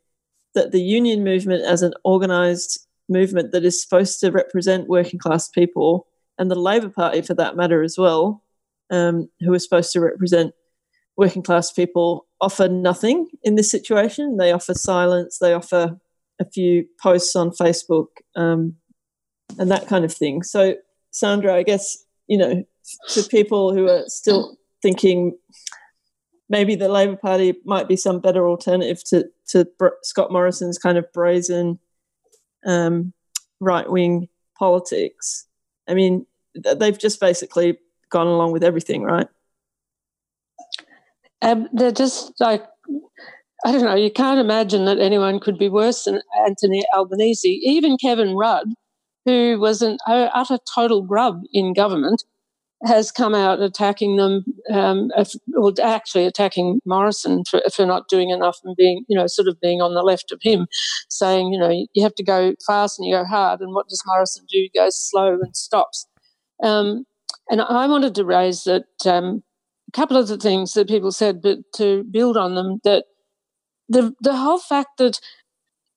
[0.55, 5.47] that the union movement as an organized movement that is supposed to represent working class
[5.49, 6.07] people
[6.39, 8.43] and the Labor Party for that matter as well,
[8.91, 10.55] um, who are supposed to represent
[11.17, 14.37] working class people offer nothing in this situation.
[14.37, 15.99] They offer silence, they offer
[16.41, 18.75] a few posts on Facebook, um,
[19.59, 20.43] and that kind of thing.
[20.43, 20.75] So,
[21.11, 22.65] Sandra, I guess, you know,
[23.11, 25.37] to people who are still thinking
[26.49, 29.67] maybe the Labor Party might be some better alternative to, to
[30.03, 31.79] Scott Morrison's kind of brazen
[32.67, 33.13] um,
[33.61, 35.47] right wing politics.
[35.89, 37.79] I mean, they've just basically
[38.11, 39.27] gone along with everything, right?
[41.45, 42.65] Um, they're just like,
[43.67, 47.61] I don't know, you can't imagine that anyone could be worse than Anthony Albanese.
[47.65, 48.69] Even Kevin Rudd,
[49.27, 52.25] who was an utter total grub in government,
[52.85, 55.11] has come out attacking them, um,
[55.57, 59.61] or actually attacking Morrison for, for not doing enough and being, you know, sort of
[59.61, 60.67] being on the left of him,
[61.09, 63.61] saying, you know, you have to go fast and you go hard.
[63.61, 64.59] And what does Morrison do?
[64.59, 66.07] He goes slow and stops.
[66.63, 67.05] Um,
[67.51, 69.43] and I wanted to raise that um,
[69.95, 73.05] couple of the things that people said, but to build on them, that
[73.89, 75.21] the the whole fact that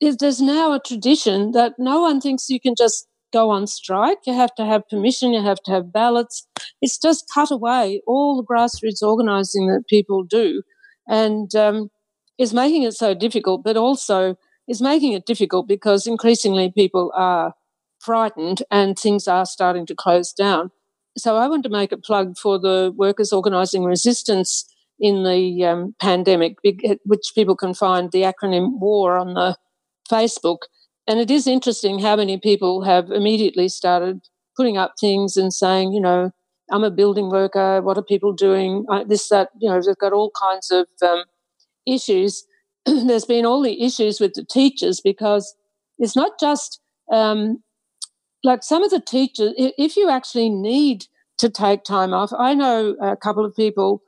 [0.01, 4.19] there's now a tradition that no one thinks you can just go on strike.
[4.25, 5.33] You have to have permission.
[5.33, 6.47] You have to have ballots.
[6.81, 10.61] It's just cut away all the grassroots organising that people do,
[11.07, 11.89] and um,
[12.37, 13.63] is making it so difficult.
[13.63, 14.35] But also
[14.67, 17.53] is making it difficult because increasingly people are
[17.99, 20.71] frightened and things are starting to close down
[21.17, 24.65] so I want to make a plug for the workers organising resistance
[24.99, 29.55] in the um, pandemic, which people can find the acronym WAR on the
[30.09, 30.59] Facebook.
[31.07, 34.21] And it is interesting how many people have immediately started
[34.55, 36.31] putting up things and saying, you know,
[36.71, 37.81] I'm a building worker.
[37.81, 38.85] What are people doing?
[39.07, 41.23] this, that, you know, they've got all kinds of um,
[41.85, 42.45] issues.
[42.85, 45.55] There's been all the issues with the teachers because
[45.97, 47.63] it's not just um,
[48.43, 51.05] like some of the teachers, if you actually need
[51.39, 54.01] to take time off, I know a couple of people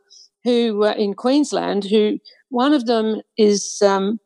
[0.44, 2.20] who were in Queensland who
[2.50, 4.20] one of them is um,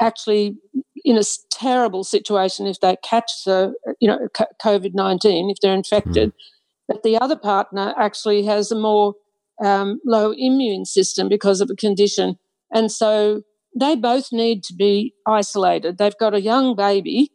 [0.00, 0.56] actually
[1.04, 4.28] in a terrible situation if they catch the you know
[4.62, 6.34] COVID nineteen if they're infected, mm.
[6.88, 9.14] but the other partner actually has a more
[9.64, 12.36] um, low immune system because of a condition,
[12.72, 13.42] and so
[13.78, 15.98] they both need to be isolated.
[15.98, 17.32] They've got a young baby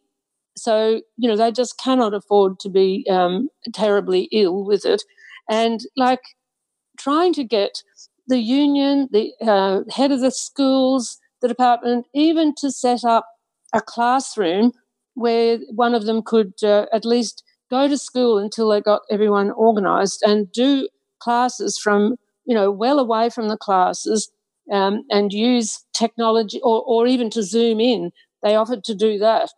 [0.57, 5.03] so, you know, they just cannot afford to be um, terribly ill with it.
[5.49, 6.21] And like
[6.97, 7.83] trying to get
[8.27, 13.25] the union, the uh, head of the schools, the department, even to set up
[13.73, 14.71] a classroom
[15.13, 19.51] where one of them could uh, at least go to school until they got everyone
[19.51, 20.87] organized and do
[21.19, 24.29] classes from, you know, well away from the classes
[24.71, 28.11] um, and use technology or, or even to zoom in.
[28.43, 29.49] They offered to do that.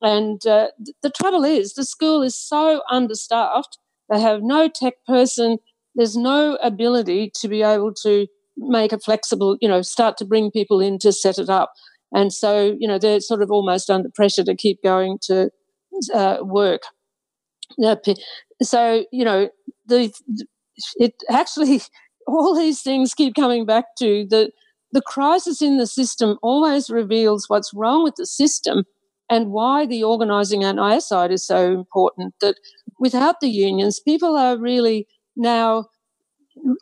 [0.00, 0.68] And uh,
[1.02, 3.78] the trouble is, the school is so understaffed.
[4.10, 5.58] They have no tech person.
[5.94, 8.26] There's no ability to be able to
[8.56, 11.72] make a flexible, you know, start to bring people in to set it up.
[12.12, 15.50] And so, you know, they're sort of almost under pressure to keep going to
[16.14, 16.82] uh, work.
[18.62, 19.48] So, you know,
[19.86, 20.12] the
[20.96, 21.82] it actually
[22.26, 24.50] all these things keep coming back to the
[24.92, 28.84] the crisis in the system always reveals what's wrong with the system
[29.30, 32.34] and why the organising on our side is so important.
[32.40, 32.56] That
[32.98, 35.06] without the unions, people are really
[35.36, 35.86] now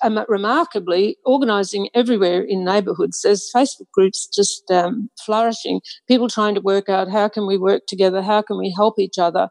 [0.03, 3.23] um, remarkably organising everywhere in neighbourhoods.
[3.23, 7.83] There's Facebook groups just um, flourishing, people trying to work out how can we work
[7.87, 9.49] together, how can we help each other.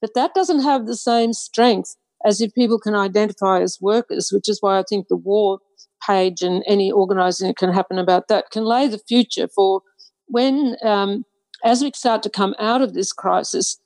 [0.00, 4.48] But that doesn't have the same strength as if people can identify as workers, which
[4.48, 5.58] is why I think the war
[6.06, 9.82] page and any organising that can happen about that can lay the future for
[10.26, 11.24] when, um,
[11.64, 13.78] as we start to come out of this crisis,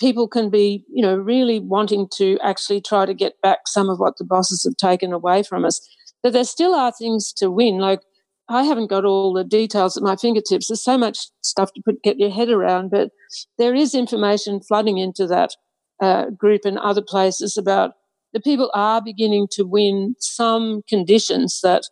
[0.00, 3.98] people can be, you know, really wanting to actually try to get back some of
[3.98, 5.80] what the bosses have taken away from us.
[6.22, 7.78] But there still are things to win.
[7.78, 8.00] Like
[8.48, 10.68] I haven't got all the details at my fingertips.
[10.68, 13.10] There's so much stuff to put, get your head around, but
[13.58, 15.50] there is information flooding into that
[16.00, 17.92] uh, group and other places about
[18.32, 21.84] the people are beginning to win some conditions that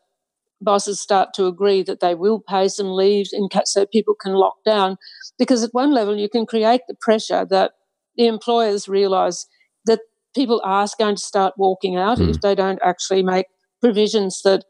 [0.64, 4.56] bosses start to agree that they will pay some leaves in so people can lock
[4.64, 4.96] down.
[5.38, 7.72] Because at one level, you can create the pressure that
[8.16, 9.46] the employers realize
[9.86, 10.00] that
[10.34, 12.30] people are going to start walking out mm.
[12.30, 13.46] if they don't actually make
[13.80, 14.64] provisions that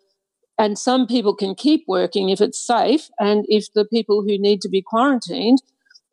[0.59, 4.61] and some people can keep working if it's safe and if the people who need
[4.61, 5.63] to be quarantined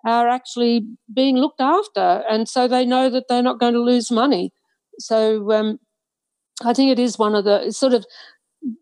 [0.05, 4.09] are actually being looked after and so they know that they're not going to lose
[4.09, 4.51] money
[4.97, 5.77] so um,
[6.63, 8.05] i think it is one of the sort of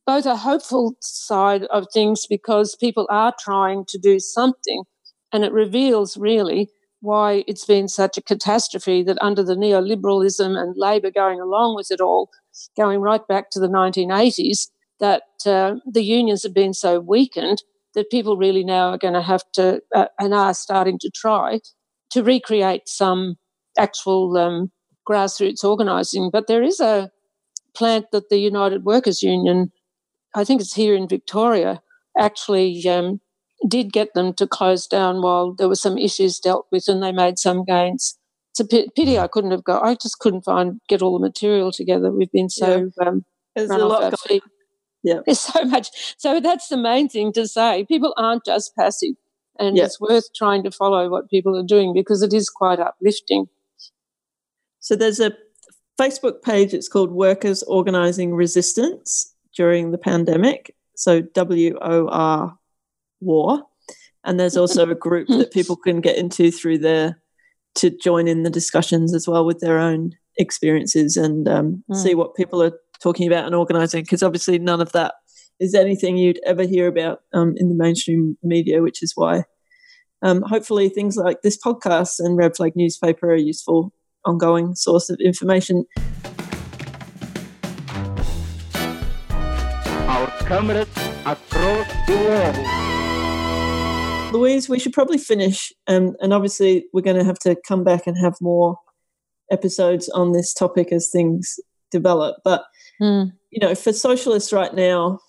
[0.05, 4.83] both a hopeful side of things because people are trying to do something
[5.31, 6.69] and it reveals really
[7.01, 11.91] why it's been such a catastrophe that under the neoliberalism and Labor going along with
[11.91, 12.29] it all,
[12.75, 14.67] going right back to the 1980s,
[14.99, 17.61] that uh, the unions have been so weakened
[17.93, 21.59] that people really now are going to have to uh, and are starting to try
[22.11, 23.35] to recreate some
[23.77, 24.71] actual um,
[25.07, 26.29] grassroots organising.
[26.31, 27.11] But there is a
[27.77, 29.71] plant that the United Workers Union,
[30.35, 31.81] I think it's here in Victoria,
[32.17, 33.21] actually um,
[33.67, 37.11] did get them to close down while there were some issues dealt with and they
[37.11, 38.17] made some gains.
[38.51, 39.83] It's a pity I couldn't have got.
[39.83, 42.11] I just couldn't find get all the material together.
[42.11, 43.07] We've been so yeah.
[43.07, 43.25] um,
[43.55, 44.41] there's a lot going.
[45.03, 46.15] Yeah, there's so much.
[46.17, 47.85] So that's the main thing to say.
[47.87, 49.13] People aren't just passive,
[49.59, 49.85] and yeah.
[49.85, 53.45] it's worth trying to follow what people are doing because it is quite uplifting.
[54.79, 55.33] So there's a
[55.99, 56.73] Facebook page.
[56.73, 60.75] It's called Workers Organising Resistance during the pandemic.
[60.95, 62.57] So W O R
[63.19, 63.63] war.
[64.23, 67.19] And there's also a group that people can get into through there
[67.75, 71.95] to join in the discussions as well with their own experiences and um, mm.
[71.95, 74.03] see what people are talking about and organizing.
[74.03, 75.15] Because obviously, none of that
[75.59, 79.43] is anything you'd ever hear about um, in the mainstream media, which is why
[80.21, 83.93] um, hopefully things like this podcast and Red Flag newspaper are useful
[84.25, 85.85] ongoing source of information.
[89.29, 90.89] Our comrades
[91.25, 92.87] across the world
[94.33, 95.71] Louise, we should probably finish.
[95.87, 98.77] Um, and obviously, we're going to have to come back and have more
[99.51, 101.59] episodes on this topic as things
[101.91, 102.37] develop.
[102.43, 102.65] But,
[103.01, 103.31] mm.
[103.51, 105.19] you know, for socialists right now,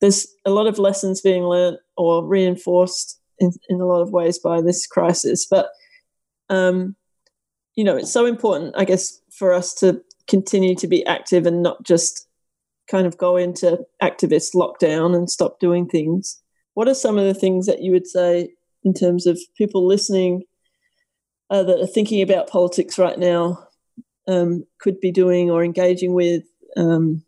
[0.00, 4.38] there's a lot of lessons being learned or reinforced in, in a lot of ways
[4.38, 5.46] by this crisis.
[5.48, 5.68] But,
[6.48, 6.96] um,
[7.74, 11.62] you know, it's so important, I guess, for us to continue to be active and
[11.62, 12.28] not just
[12.90, 16.40] kind of go into activist lockdown and stop doing things.
[16.74, 18.50] What are some of the things that you would say
[18.84, 20.44] in terms of people listening
[21.50, 23.66] uh, that are thinking about politics right now
[24.28, 26.44] um, could be doing or engaging with?
[26.76, 27.24] Um,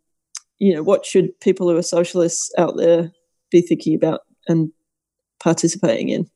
[0.58, 3.12] you know, what should people who are socialists out there
[3.50, 4.72] be thinking about and
[5.40, 6.30] participating in?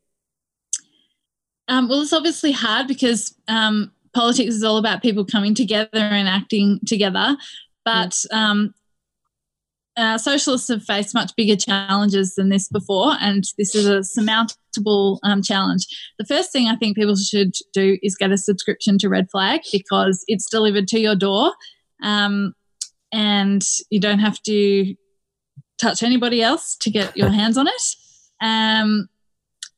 [1.69, 6.29] Um, well, it's obviously hard because um, politics is all about people coming together and
[6.29, 7.37] acting together.
[7.85, 8.75] But um,
[9.97, 15.21] uh, socialists have faced much bigger challenges than this before, and this is a surmountable
[15.23, 15.87] um, challenge.
[16.19, 19.61] The first thing I think people should do is get a subscription to Red Flag
[19.73, 21.53] because it's delivered to your door,
[22.03, 22.55] um,
[23.13, 24.97] and you don't have to
[25.81, 27.83] touch anybody else to get your hands on it.
[28.41, 29.09] Um,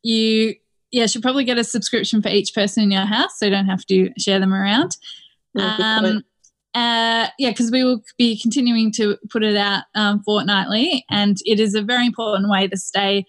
[0.03, 0.55] you
[0.91, 3.67] yeah should probably get a subscription for each person in your house, so you don't
[3.67, 4.97] have to share them around.
[5.57, 6.25] Um,
[6.75, 11.59] uh, yeah, because we will be continuing to put it out um, fortnightly, and it
[11.59, 13.25] is a very important way to stay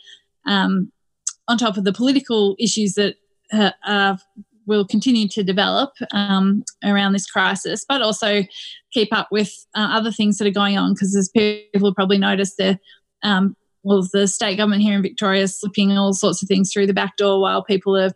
[0.45, 0.91] um,
[1.47, 3.15] on top of the political issues that
[3.51, 4.17] uh, uh,
[4.67, 8.43] will continue to develop um, around this crisis, but also
[8.93, 10.93] keep up with uh, other things that are going on.
[10.93, 12.79] Because as people probably noticed, the
[13.83, 16.93] well, the state government here in Victoria is slipping all sorts of things through the
[16.93, 18.11] back door while people are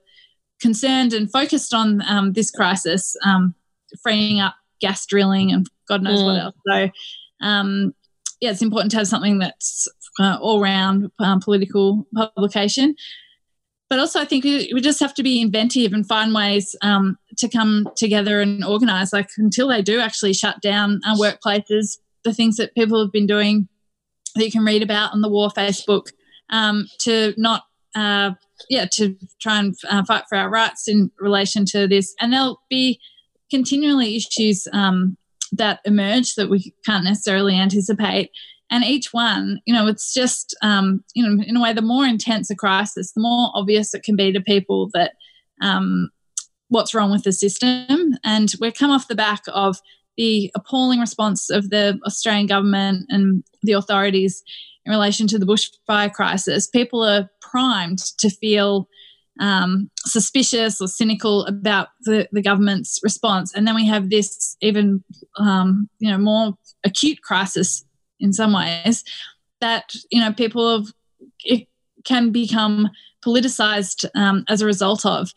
[0.62, 3.56] concerned and focused on um, this crisis, um,
[4.02, 6.26] freeing up gas drilling and God knows mm.
[6.26, 6.56] what else.
[6.68, 6.90] So,
[7.42, 7.94] um,
[8.42, 9.88] yeah, it's important to have something that's
[10.20, 12.96] uh, all round um, political publication.
[13.90, 17.18] But also, I think we, we, just have to be inventive and find ways um,
[17.38, 19.14] to come together and organise.
[19.14, 23.28] Like until they do actually shut down our workplaces, the things that people have been
[23.28, 23.70] doing
[24.36, 26.08] that you can read about on the War Facebook
[26.50, 27.64] um, to not
[27.96, 28.32] uh,
[28.70, 32.14] yeah, to try and uh, fight for our rights in relation to this.
[32.20, 33.00] And there'll be
[33.50, 35.18] continually issues um,
[35.52, 38.32] that emerge that we can't necessarily anticipate.
[38.72, 42.06] And each one, you know, it's just, um, you know, in a way, the more
[42.06, 45.14] intense a crisis, the more obvious it can be to people that
[45.62, 46.10] um,
[46.70, 48.18] what's wrong with the system.
[48.24, 49.78] And we've come off the back of
[50.18, 54.44] the appalling response of the Australian government and the authorities
[54.86, 56.68] in relation to the bushfire crisis.
[56.68, 58.88] People are primed to feel
[59.40, 63.54] um, suspicious or cynical about the, the government's response.
[63.54, 65.04] And then we have this even,
[65.38, 66.54] um, you know, more
[66.86, 67.84] acute crisis
[68.20, 69.04] in some ways
[69.60, 70.94] that, you know, people have,
[71.44, 71.68] it
[72.06, 72.90] can become
[73.26, 75.32] politicized um, as a result of.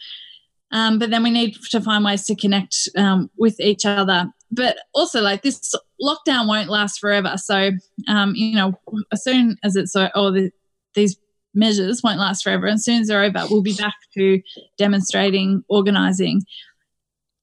[0.70, 4.30] Um, but then we need to find ways to connect um, with each other.
[4.50, 7.34] But also, like this lockdown won't last forever.
[7.36, 7.70] So,
[8.08, 8.72] um, you know,
[9.12, 10.50] as soon as it's or the,
[10.94, 11.16] these
[11.54, 12.66] measures won't last forever.
[12.66, 14.40] And as soon as they're over, we'll be back to
[14.78, 16.42] demonstrating, organising.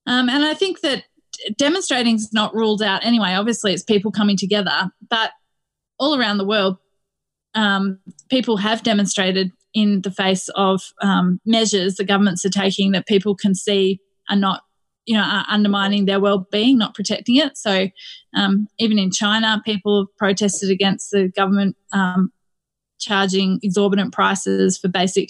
[0.07, 1.03] Um, and I think that
[1.57, 3.33] demonstrating is not ruled out anyway.
[3.33, 5.31] Obviously, it's people coming together, but
[5.99, 6.77] all around the world,
[7.53, 7.99] um,
[8.29, 13.35] people have demonstrated in the face of um, measures the governments are taking that people
[13.35, 13.99] can see
[14.29, 14.63] are not,
[15.05, 17.57] you know, are undermining their well-being, not protecting it.
[17.57, 17.89] So,
[18.35, 22.31] um, even in China, people have protested against the government um,
[22.99, 25.29] charging exorbitant prices for basic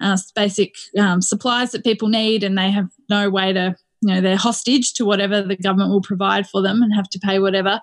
[0.00, 4.20] uh, basic um, supplies that people need, and they have no way to, you know,
[4.20, 7.80] they're hostage to whatever the government will provide for them and have to pay whatever.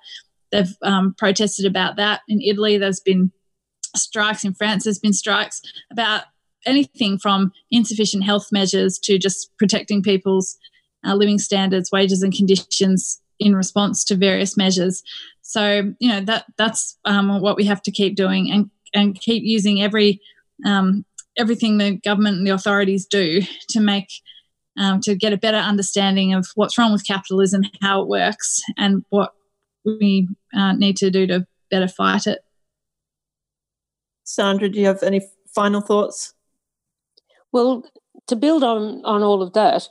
[0.52, 2.22] They've um, protested about that.
[2.28, 3.32] In Italy, there's been
[3.96, 4.44] strikes.
[4.44, 5.62] In France, there's been strikes
[5.92, 6.24] about
[6.66, 10.58] anything from insufficient health measures to just protecting people's
[11.08, 15.04] uh, living standards, wages, and conditions in response to various measures.
[15.42, 19.44] So, you know, that that's um, what we have to keep doing and and keep
[19.44, 20.20] using every
[20.66, 21.06] um,
[21.38, 24.10] everything the government and the authorities do to make
[24.78, 29.04] um, to get a better understanding of what's wrong with capitalism, how it works, and
[29.10, 29.34] what
[29.86, 32.40] we uh, need to do to better fight it.
[34.24, 35.22] Sandra, do you have any
[35.56, 36.34] final thoughts?
[37.52, 37.86] Well,
[38.28, 39.88] to build on on all of that,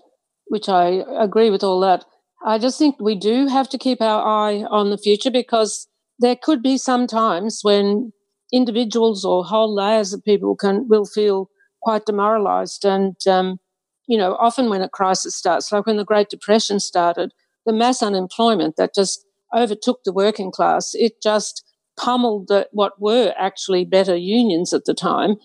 [0.48, 2.04] which I agree with all that,
[2.44, 5.88] I just think we do have to keep our eye on the future because
[6.18, 8.12] there could be some times when
[8.52, 11.50] individuals or whole layers of people can will feel
[11.82, 12.84] quite demoralized.
[12.84, 13.58] And um,
[14.06, 17.32] you know often when a crisis starts like when the great depression started
[17.64, 19.24] the mass unemployment that just
[19.54, 21.64] overtook the working class it just
[21.96, 25.36] pummeled the, what were actually better unions at the time.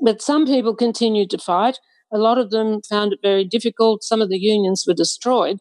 [0.00, 1.78] But some people continued to fight
[2.12, 5.58] a lot of them found it very difficult some of the unions were destroyed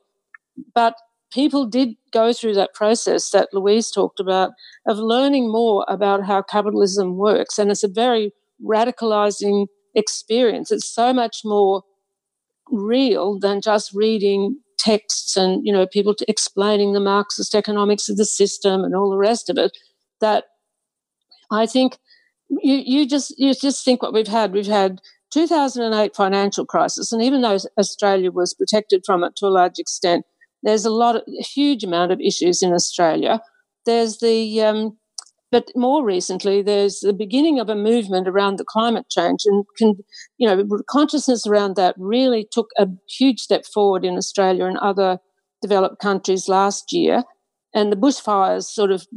[0.74, 0.96] but
[1.32, 4.52] people did go through that process that Louise talked about
[4.88, 7.58] of learning more about how capitalism works.
[7.58, 8.32] And it's a very
[8.64, 10.72] radicalizing experience.
[10.72, 11.84] It's so much more
[12.70, 18.26] real than just reading texts and you know people explaining the marxist economics of the
[18.26, 19.76] system and all the rest of it
[20.22, 20.46] that
[21.50, 21.98] i think
[22.50, 25.02] you, you just you just think what we've had we've had
[25.32, 30.26] 2008 financial crisis and even though australia was protected from it to a large extent
[30.64, 33.42] there's a lot, of, a huge amount of issues in Australia.
[33.86, 34.98] There's the, um,
[35.52, 39.96] but more recently, there's the beginning of a movement around the climate change, and can,
[40.38, 45.20] you know, consciousness around that really took a huge step forward in Australia and other
[45.62, 47.24] developed countries last year.
[47.74, 49.08] And the bushfires sort of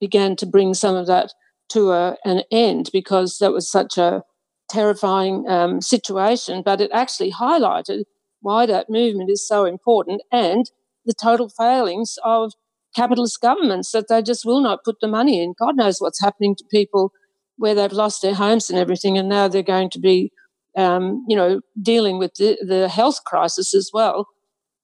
[0.00, 1.32] began to bring some of that
[1.70, 4.22] to a, an end because that was such a
[4.68, 6.62] terrifying um, situation.
[6.64, 8.04] But it actually highlighted
[8.40, 10.70] why that movement is so important and
[11.04, 12.52] the total failings of
[12.94, 15.54] capitalist governments that they just will not put the money in.
[15.58, 17.12] God knows what's happening to people
[17.56, 20.32] where they've lost their homes and everything, and now they're going to be,
[20.76, 24.26] um, you know, dealing with the, the health crisis as well.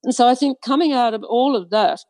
[0.04, 2.00] And so I think coming out of all of that,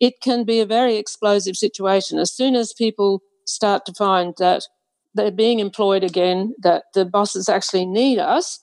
[0.00, 2.18] it can be a very explosive situation.
[2.18, 4.64] As soon as people start to find that
[5.14, 8.62] they're being employed again, that the bosses actually need us,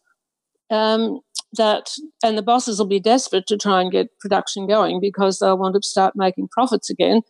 [0.70, 1.20] um,
[1.54, 1.92] that
[2.24, 5.76] and the bosses will be desperate to try and get production going because they'll want
[5.76, 7.22] to start making profits again.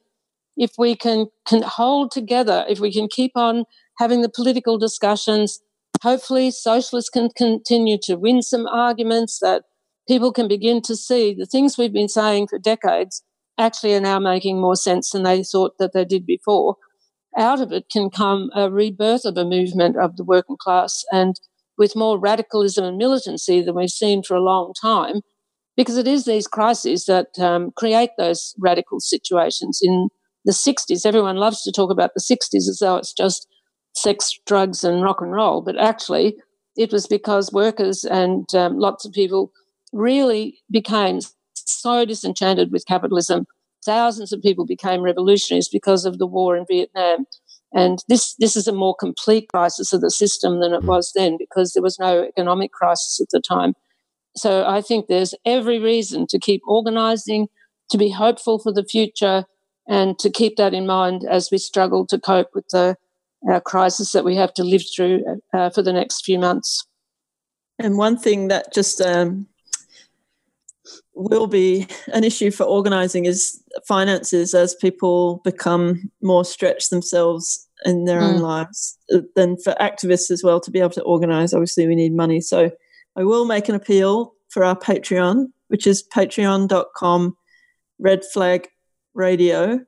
[0.58, 3.66] If we can, can hold together if we can keep on
[4.00, 5.60] having the political discussions
[6.02, 9.64] hopefully socialists can continue to win some arguments that
[10.08, 13.24] people can begin to see the things we've been saying for decades
[13.58, 16.76] actually are now making more sense than they thought that they did before
[17.38, 21.40] out of it can come a rebirth of a movement of the working class and
[21.78, 25.22] with more radicalism and militancy than we've seen for a long time,
[25.76, 29.80] because it is these crises that um, create those radical situations.
[29.82, 30.10] In
[30.46, 33.48] the 60s, everyone loves to talk about the 60s as though it's just
[33.94, 36.38] sex, drugs, and rock and roll, but actually,
[36.78, 39.52] it was because workers and um, lots of people
[39.94, 41.20] really became
[41.54, 43.46] so disenchanted with capitalism
[43.86, 47.26] thousands of people became revolutionaries because of the war in Vietnam.
[47.74, 50.86] And this, this is a more complete crisis of the system than it mm.
[50.86, 53.74] was then because there was no economic crisis at the time.
[54.38, 57.48] So I think there's every reason to keep organizing,
[57.90, 59.46] to be hopeful for the future,
[59.88, 62.96] and to keep that in mind as we struggle to cope with the
[63.50, 65.24] uh, crisis that we have to live through
[65.54, 66.88] uh, for the next few months.
[67.78, 69.48] And one thing that just um,
[71.16, 78.06] will be an issue for organising is finances as people become more stretched themselves in
[78.06, 78.34] their mm.
[78.34, 78.98] own lives.
[79.14, 82.42] Uh, then for activists as well to be able to organise, obviously we need money.
[82.42, 82.72] So
[83.16, 87.38] I will make an appeal for our Patreon, which is patreon.com
[88.00, 88.68] red flag
[89.14, 89.80] radio.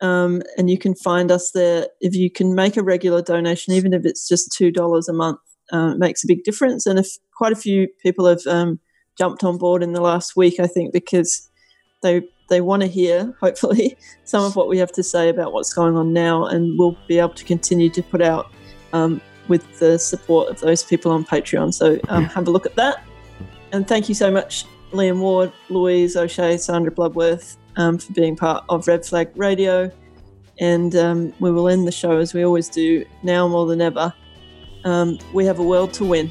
[0.00, 3.92] Um, and you can find us there if you can make a regular donation, even
[3.92, 5.38] if it's just $2 a month
[5.70, 6.86] uh, makes a big difference.
[6.86, 8.80] And if quite a few people have um,
[9.18, 11.48] jumped on board in the last week, I think, because
[12.02, 15.72] they they want to hear, hopefully, some of what we have to say about what's
[15.72, 18.50] going on now, and we'll be able to continue to put out
[18.92, 21.72] um, with the support of those people on Patreon.
[21.74, 23.02] So um, have a look at that.
[23.72, 28.64] And thank you so much, Liam Ward, Louise O'Shea, Sandra Bloodworth, um, for being part
[28.68, 29.90] of Red Flag Radio.
[30.60, 34.12] And um, we will end the show as we always do, now more than ever,
[34.84, 36.30] um, we have a world to win.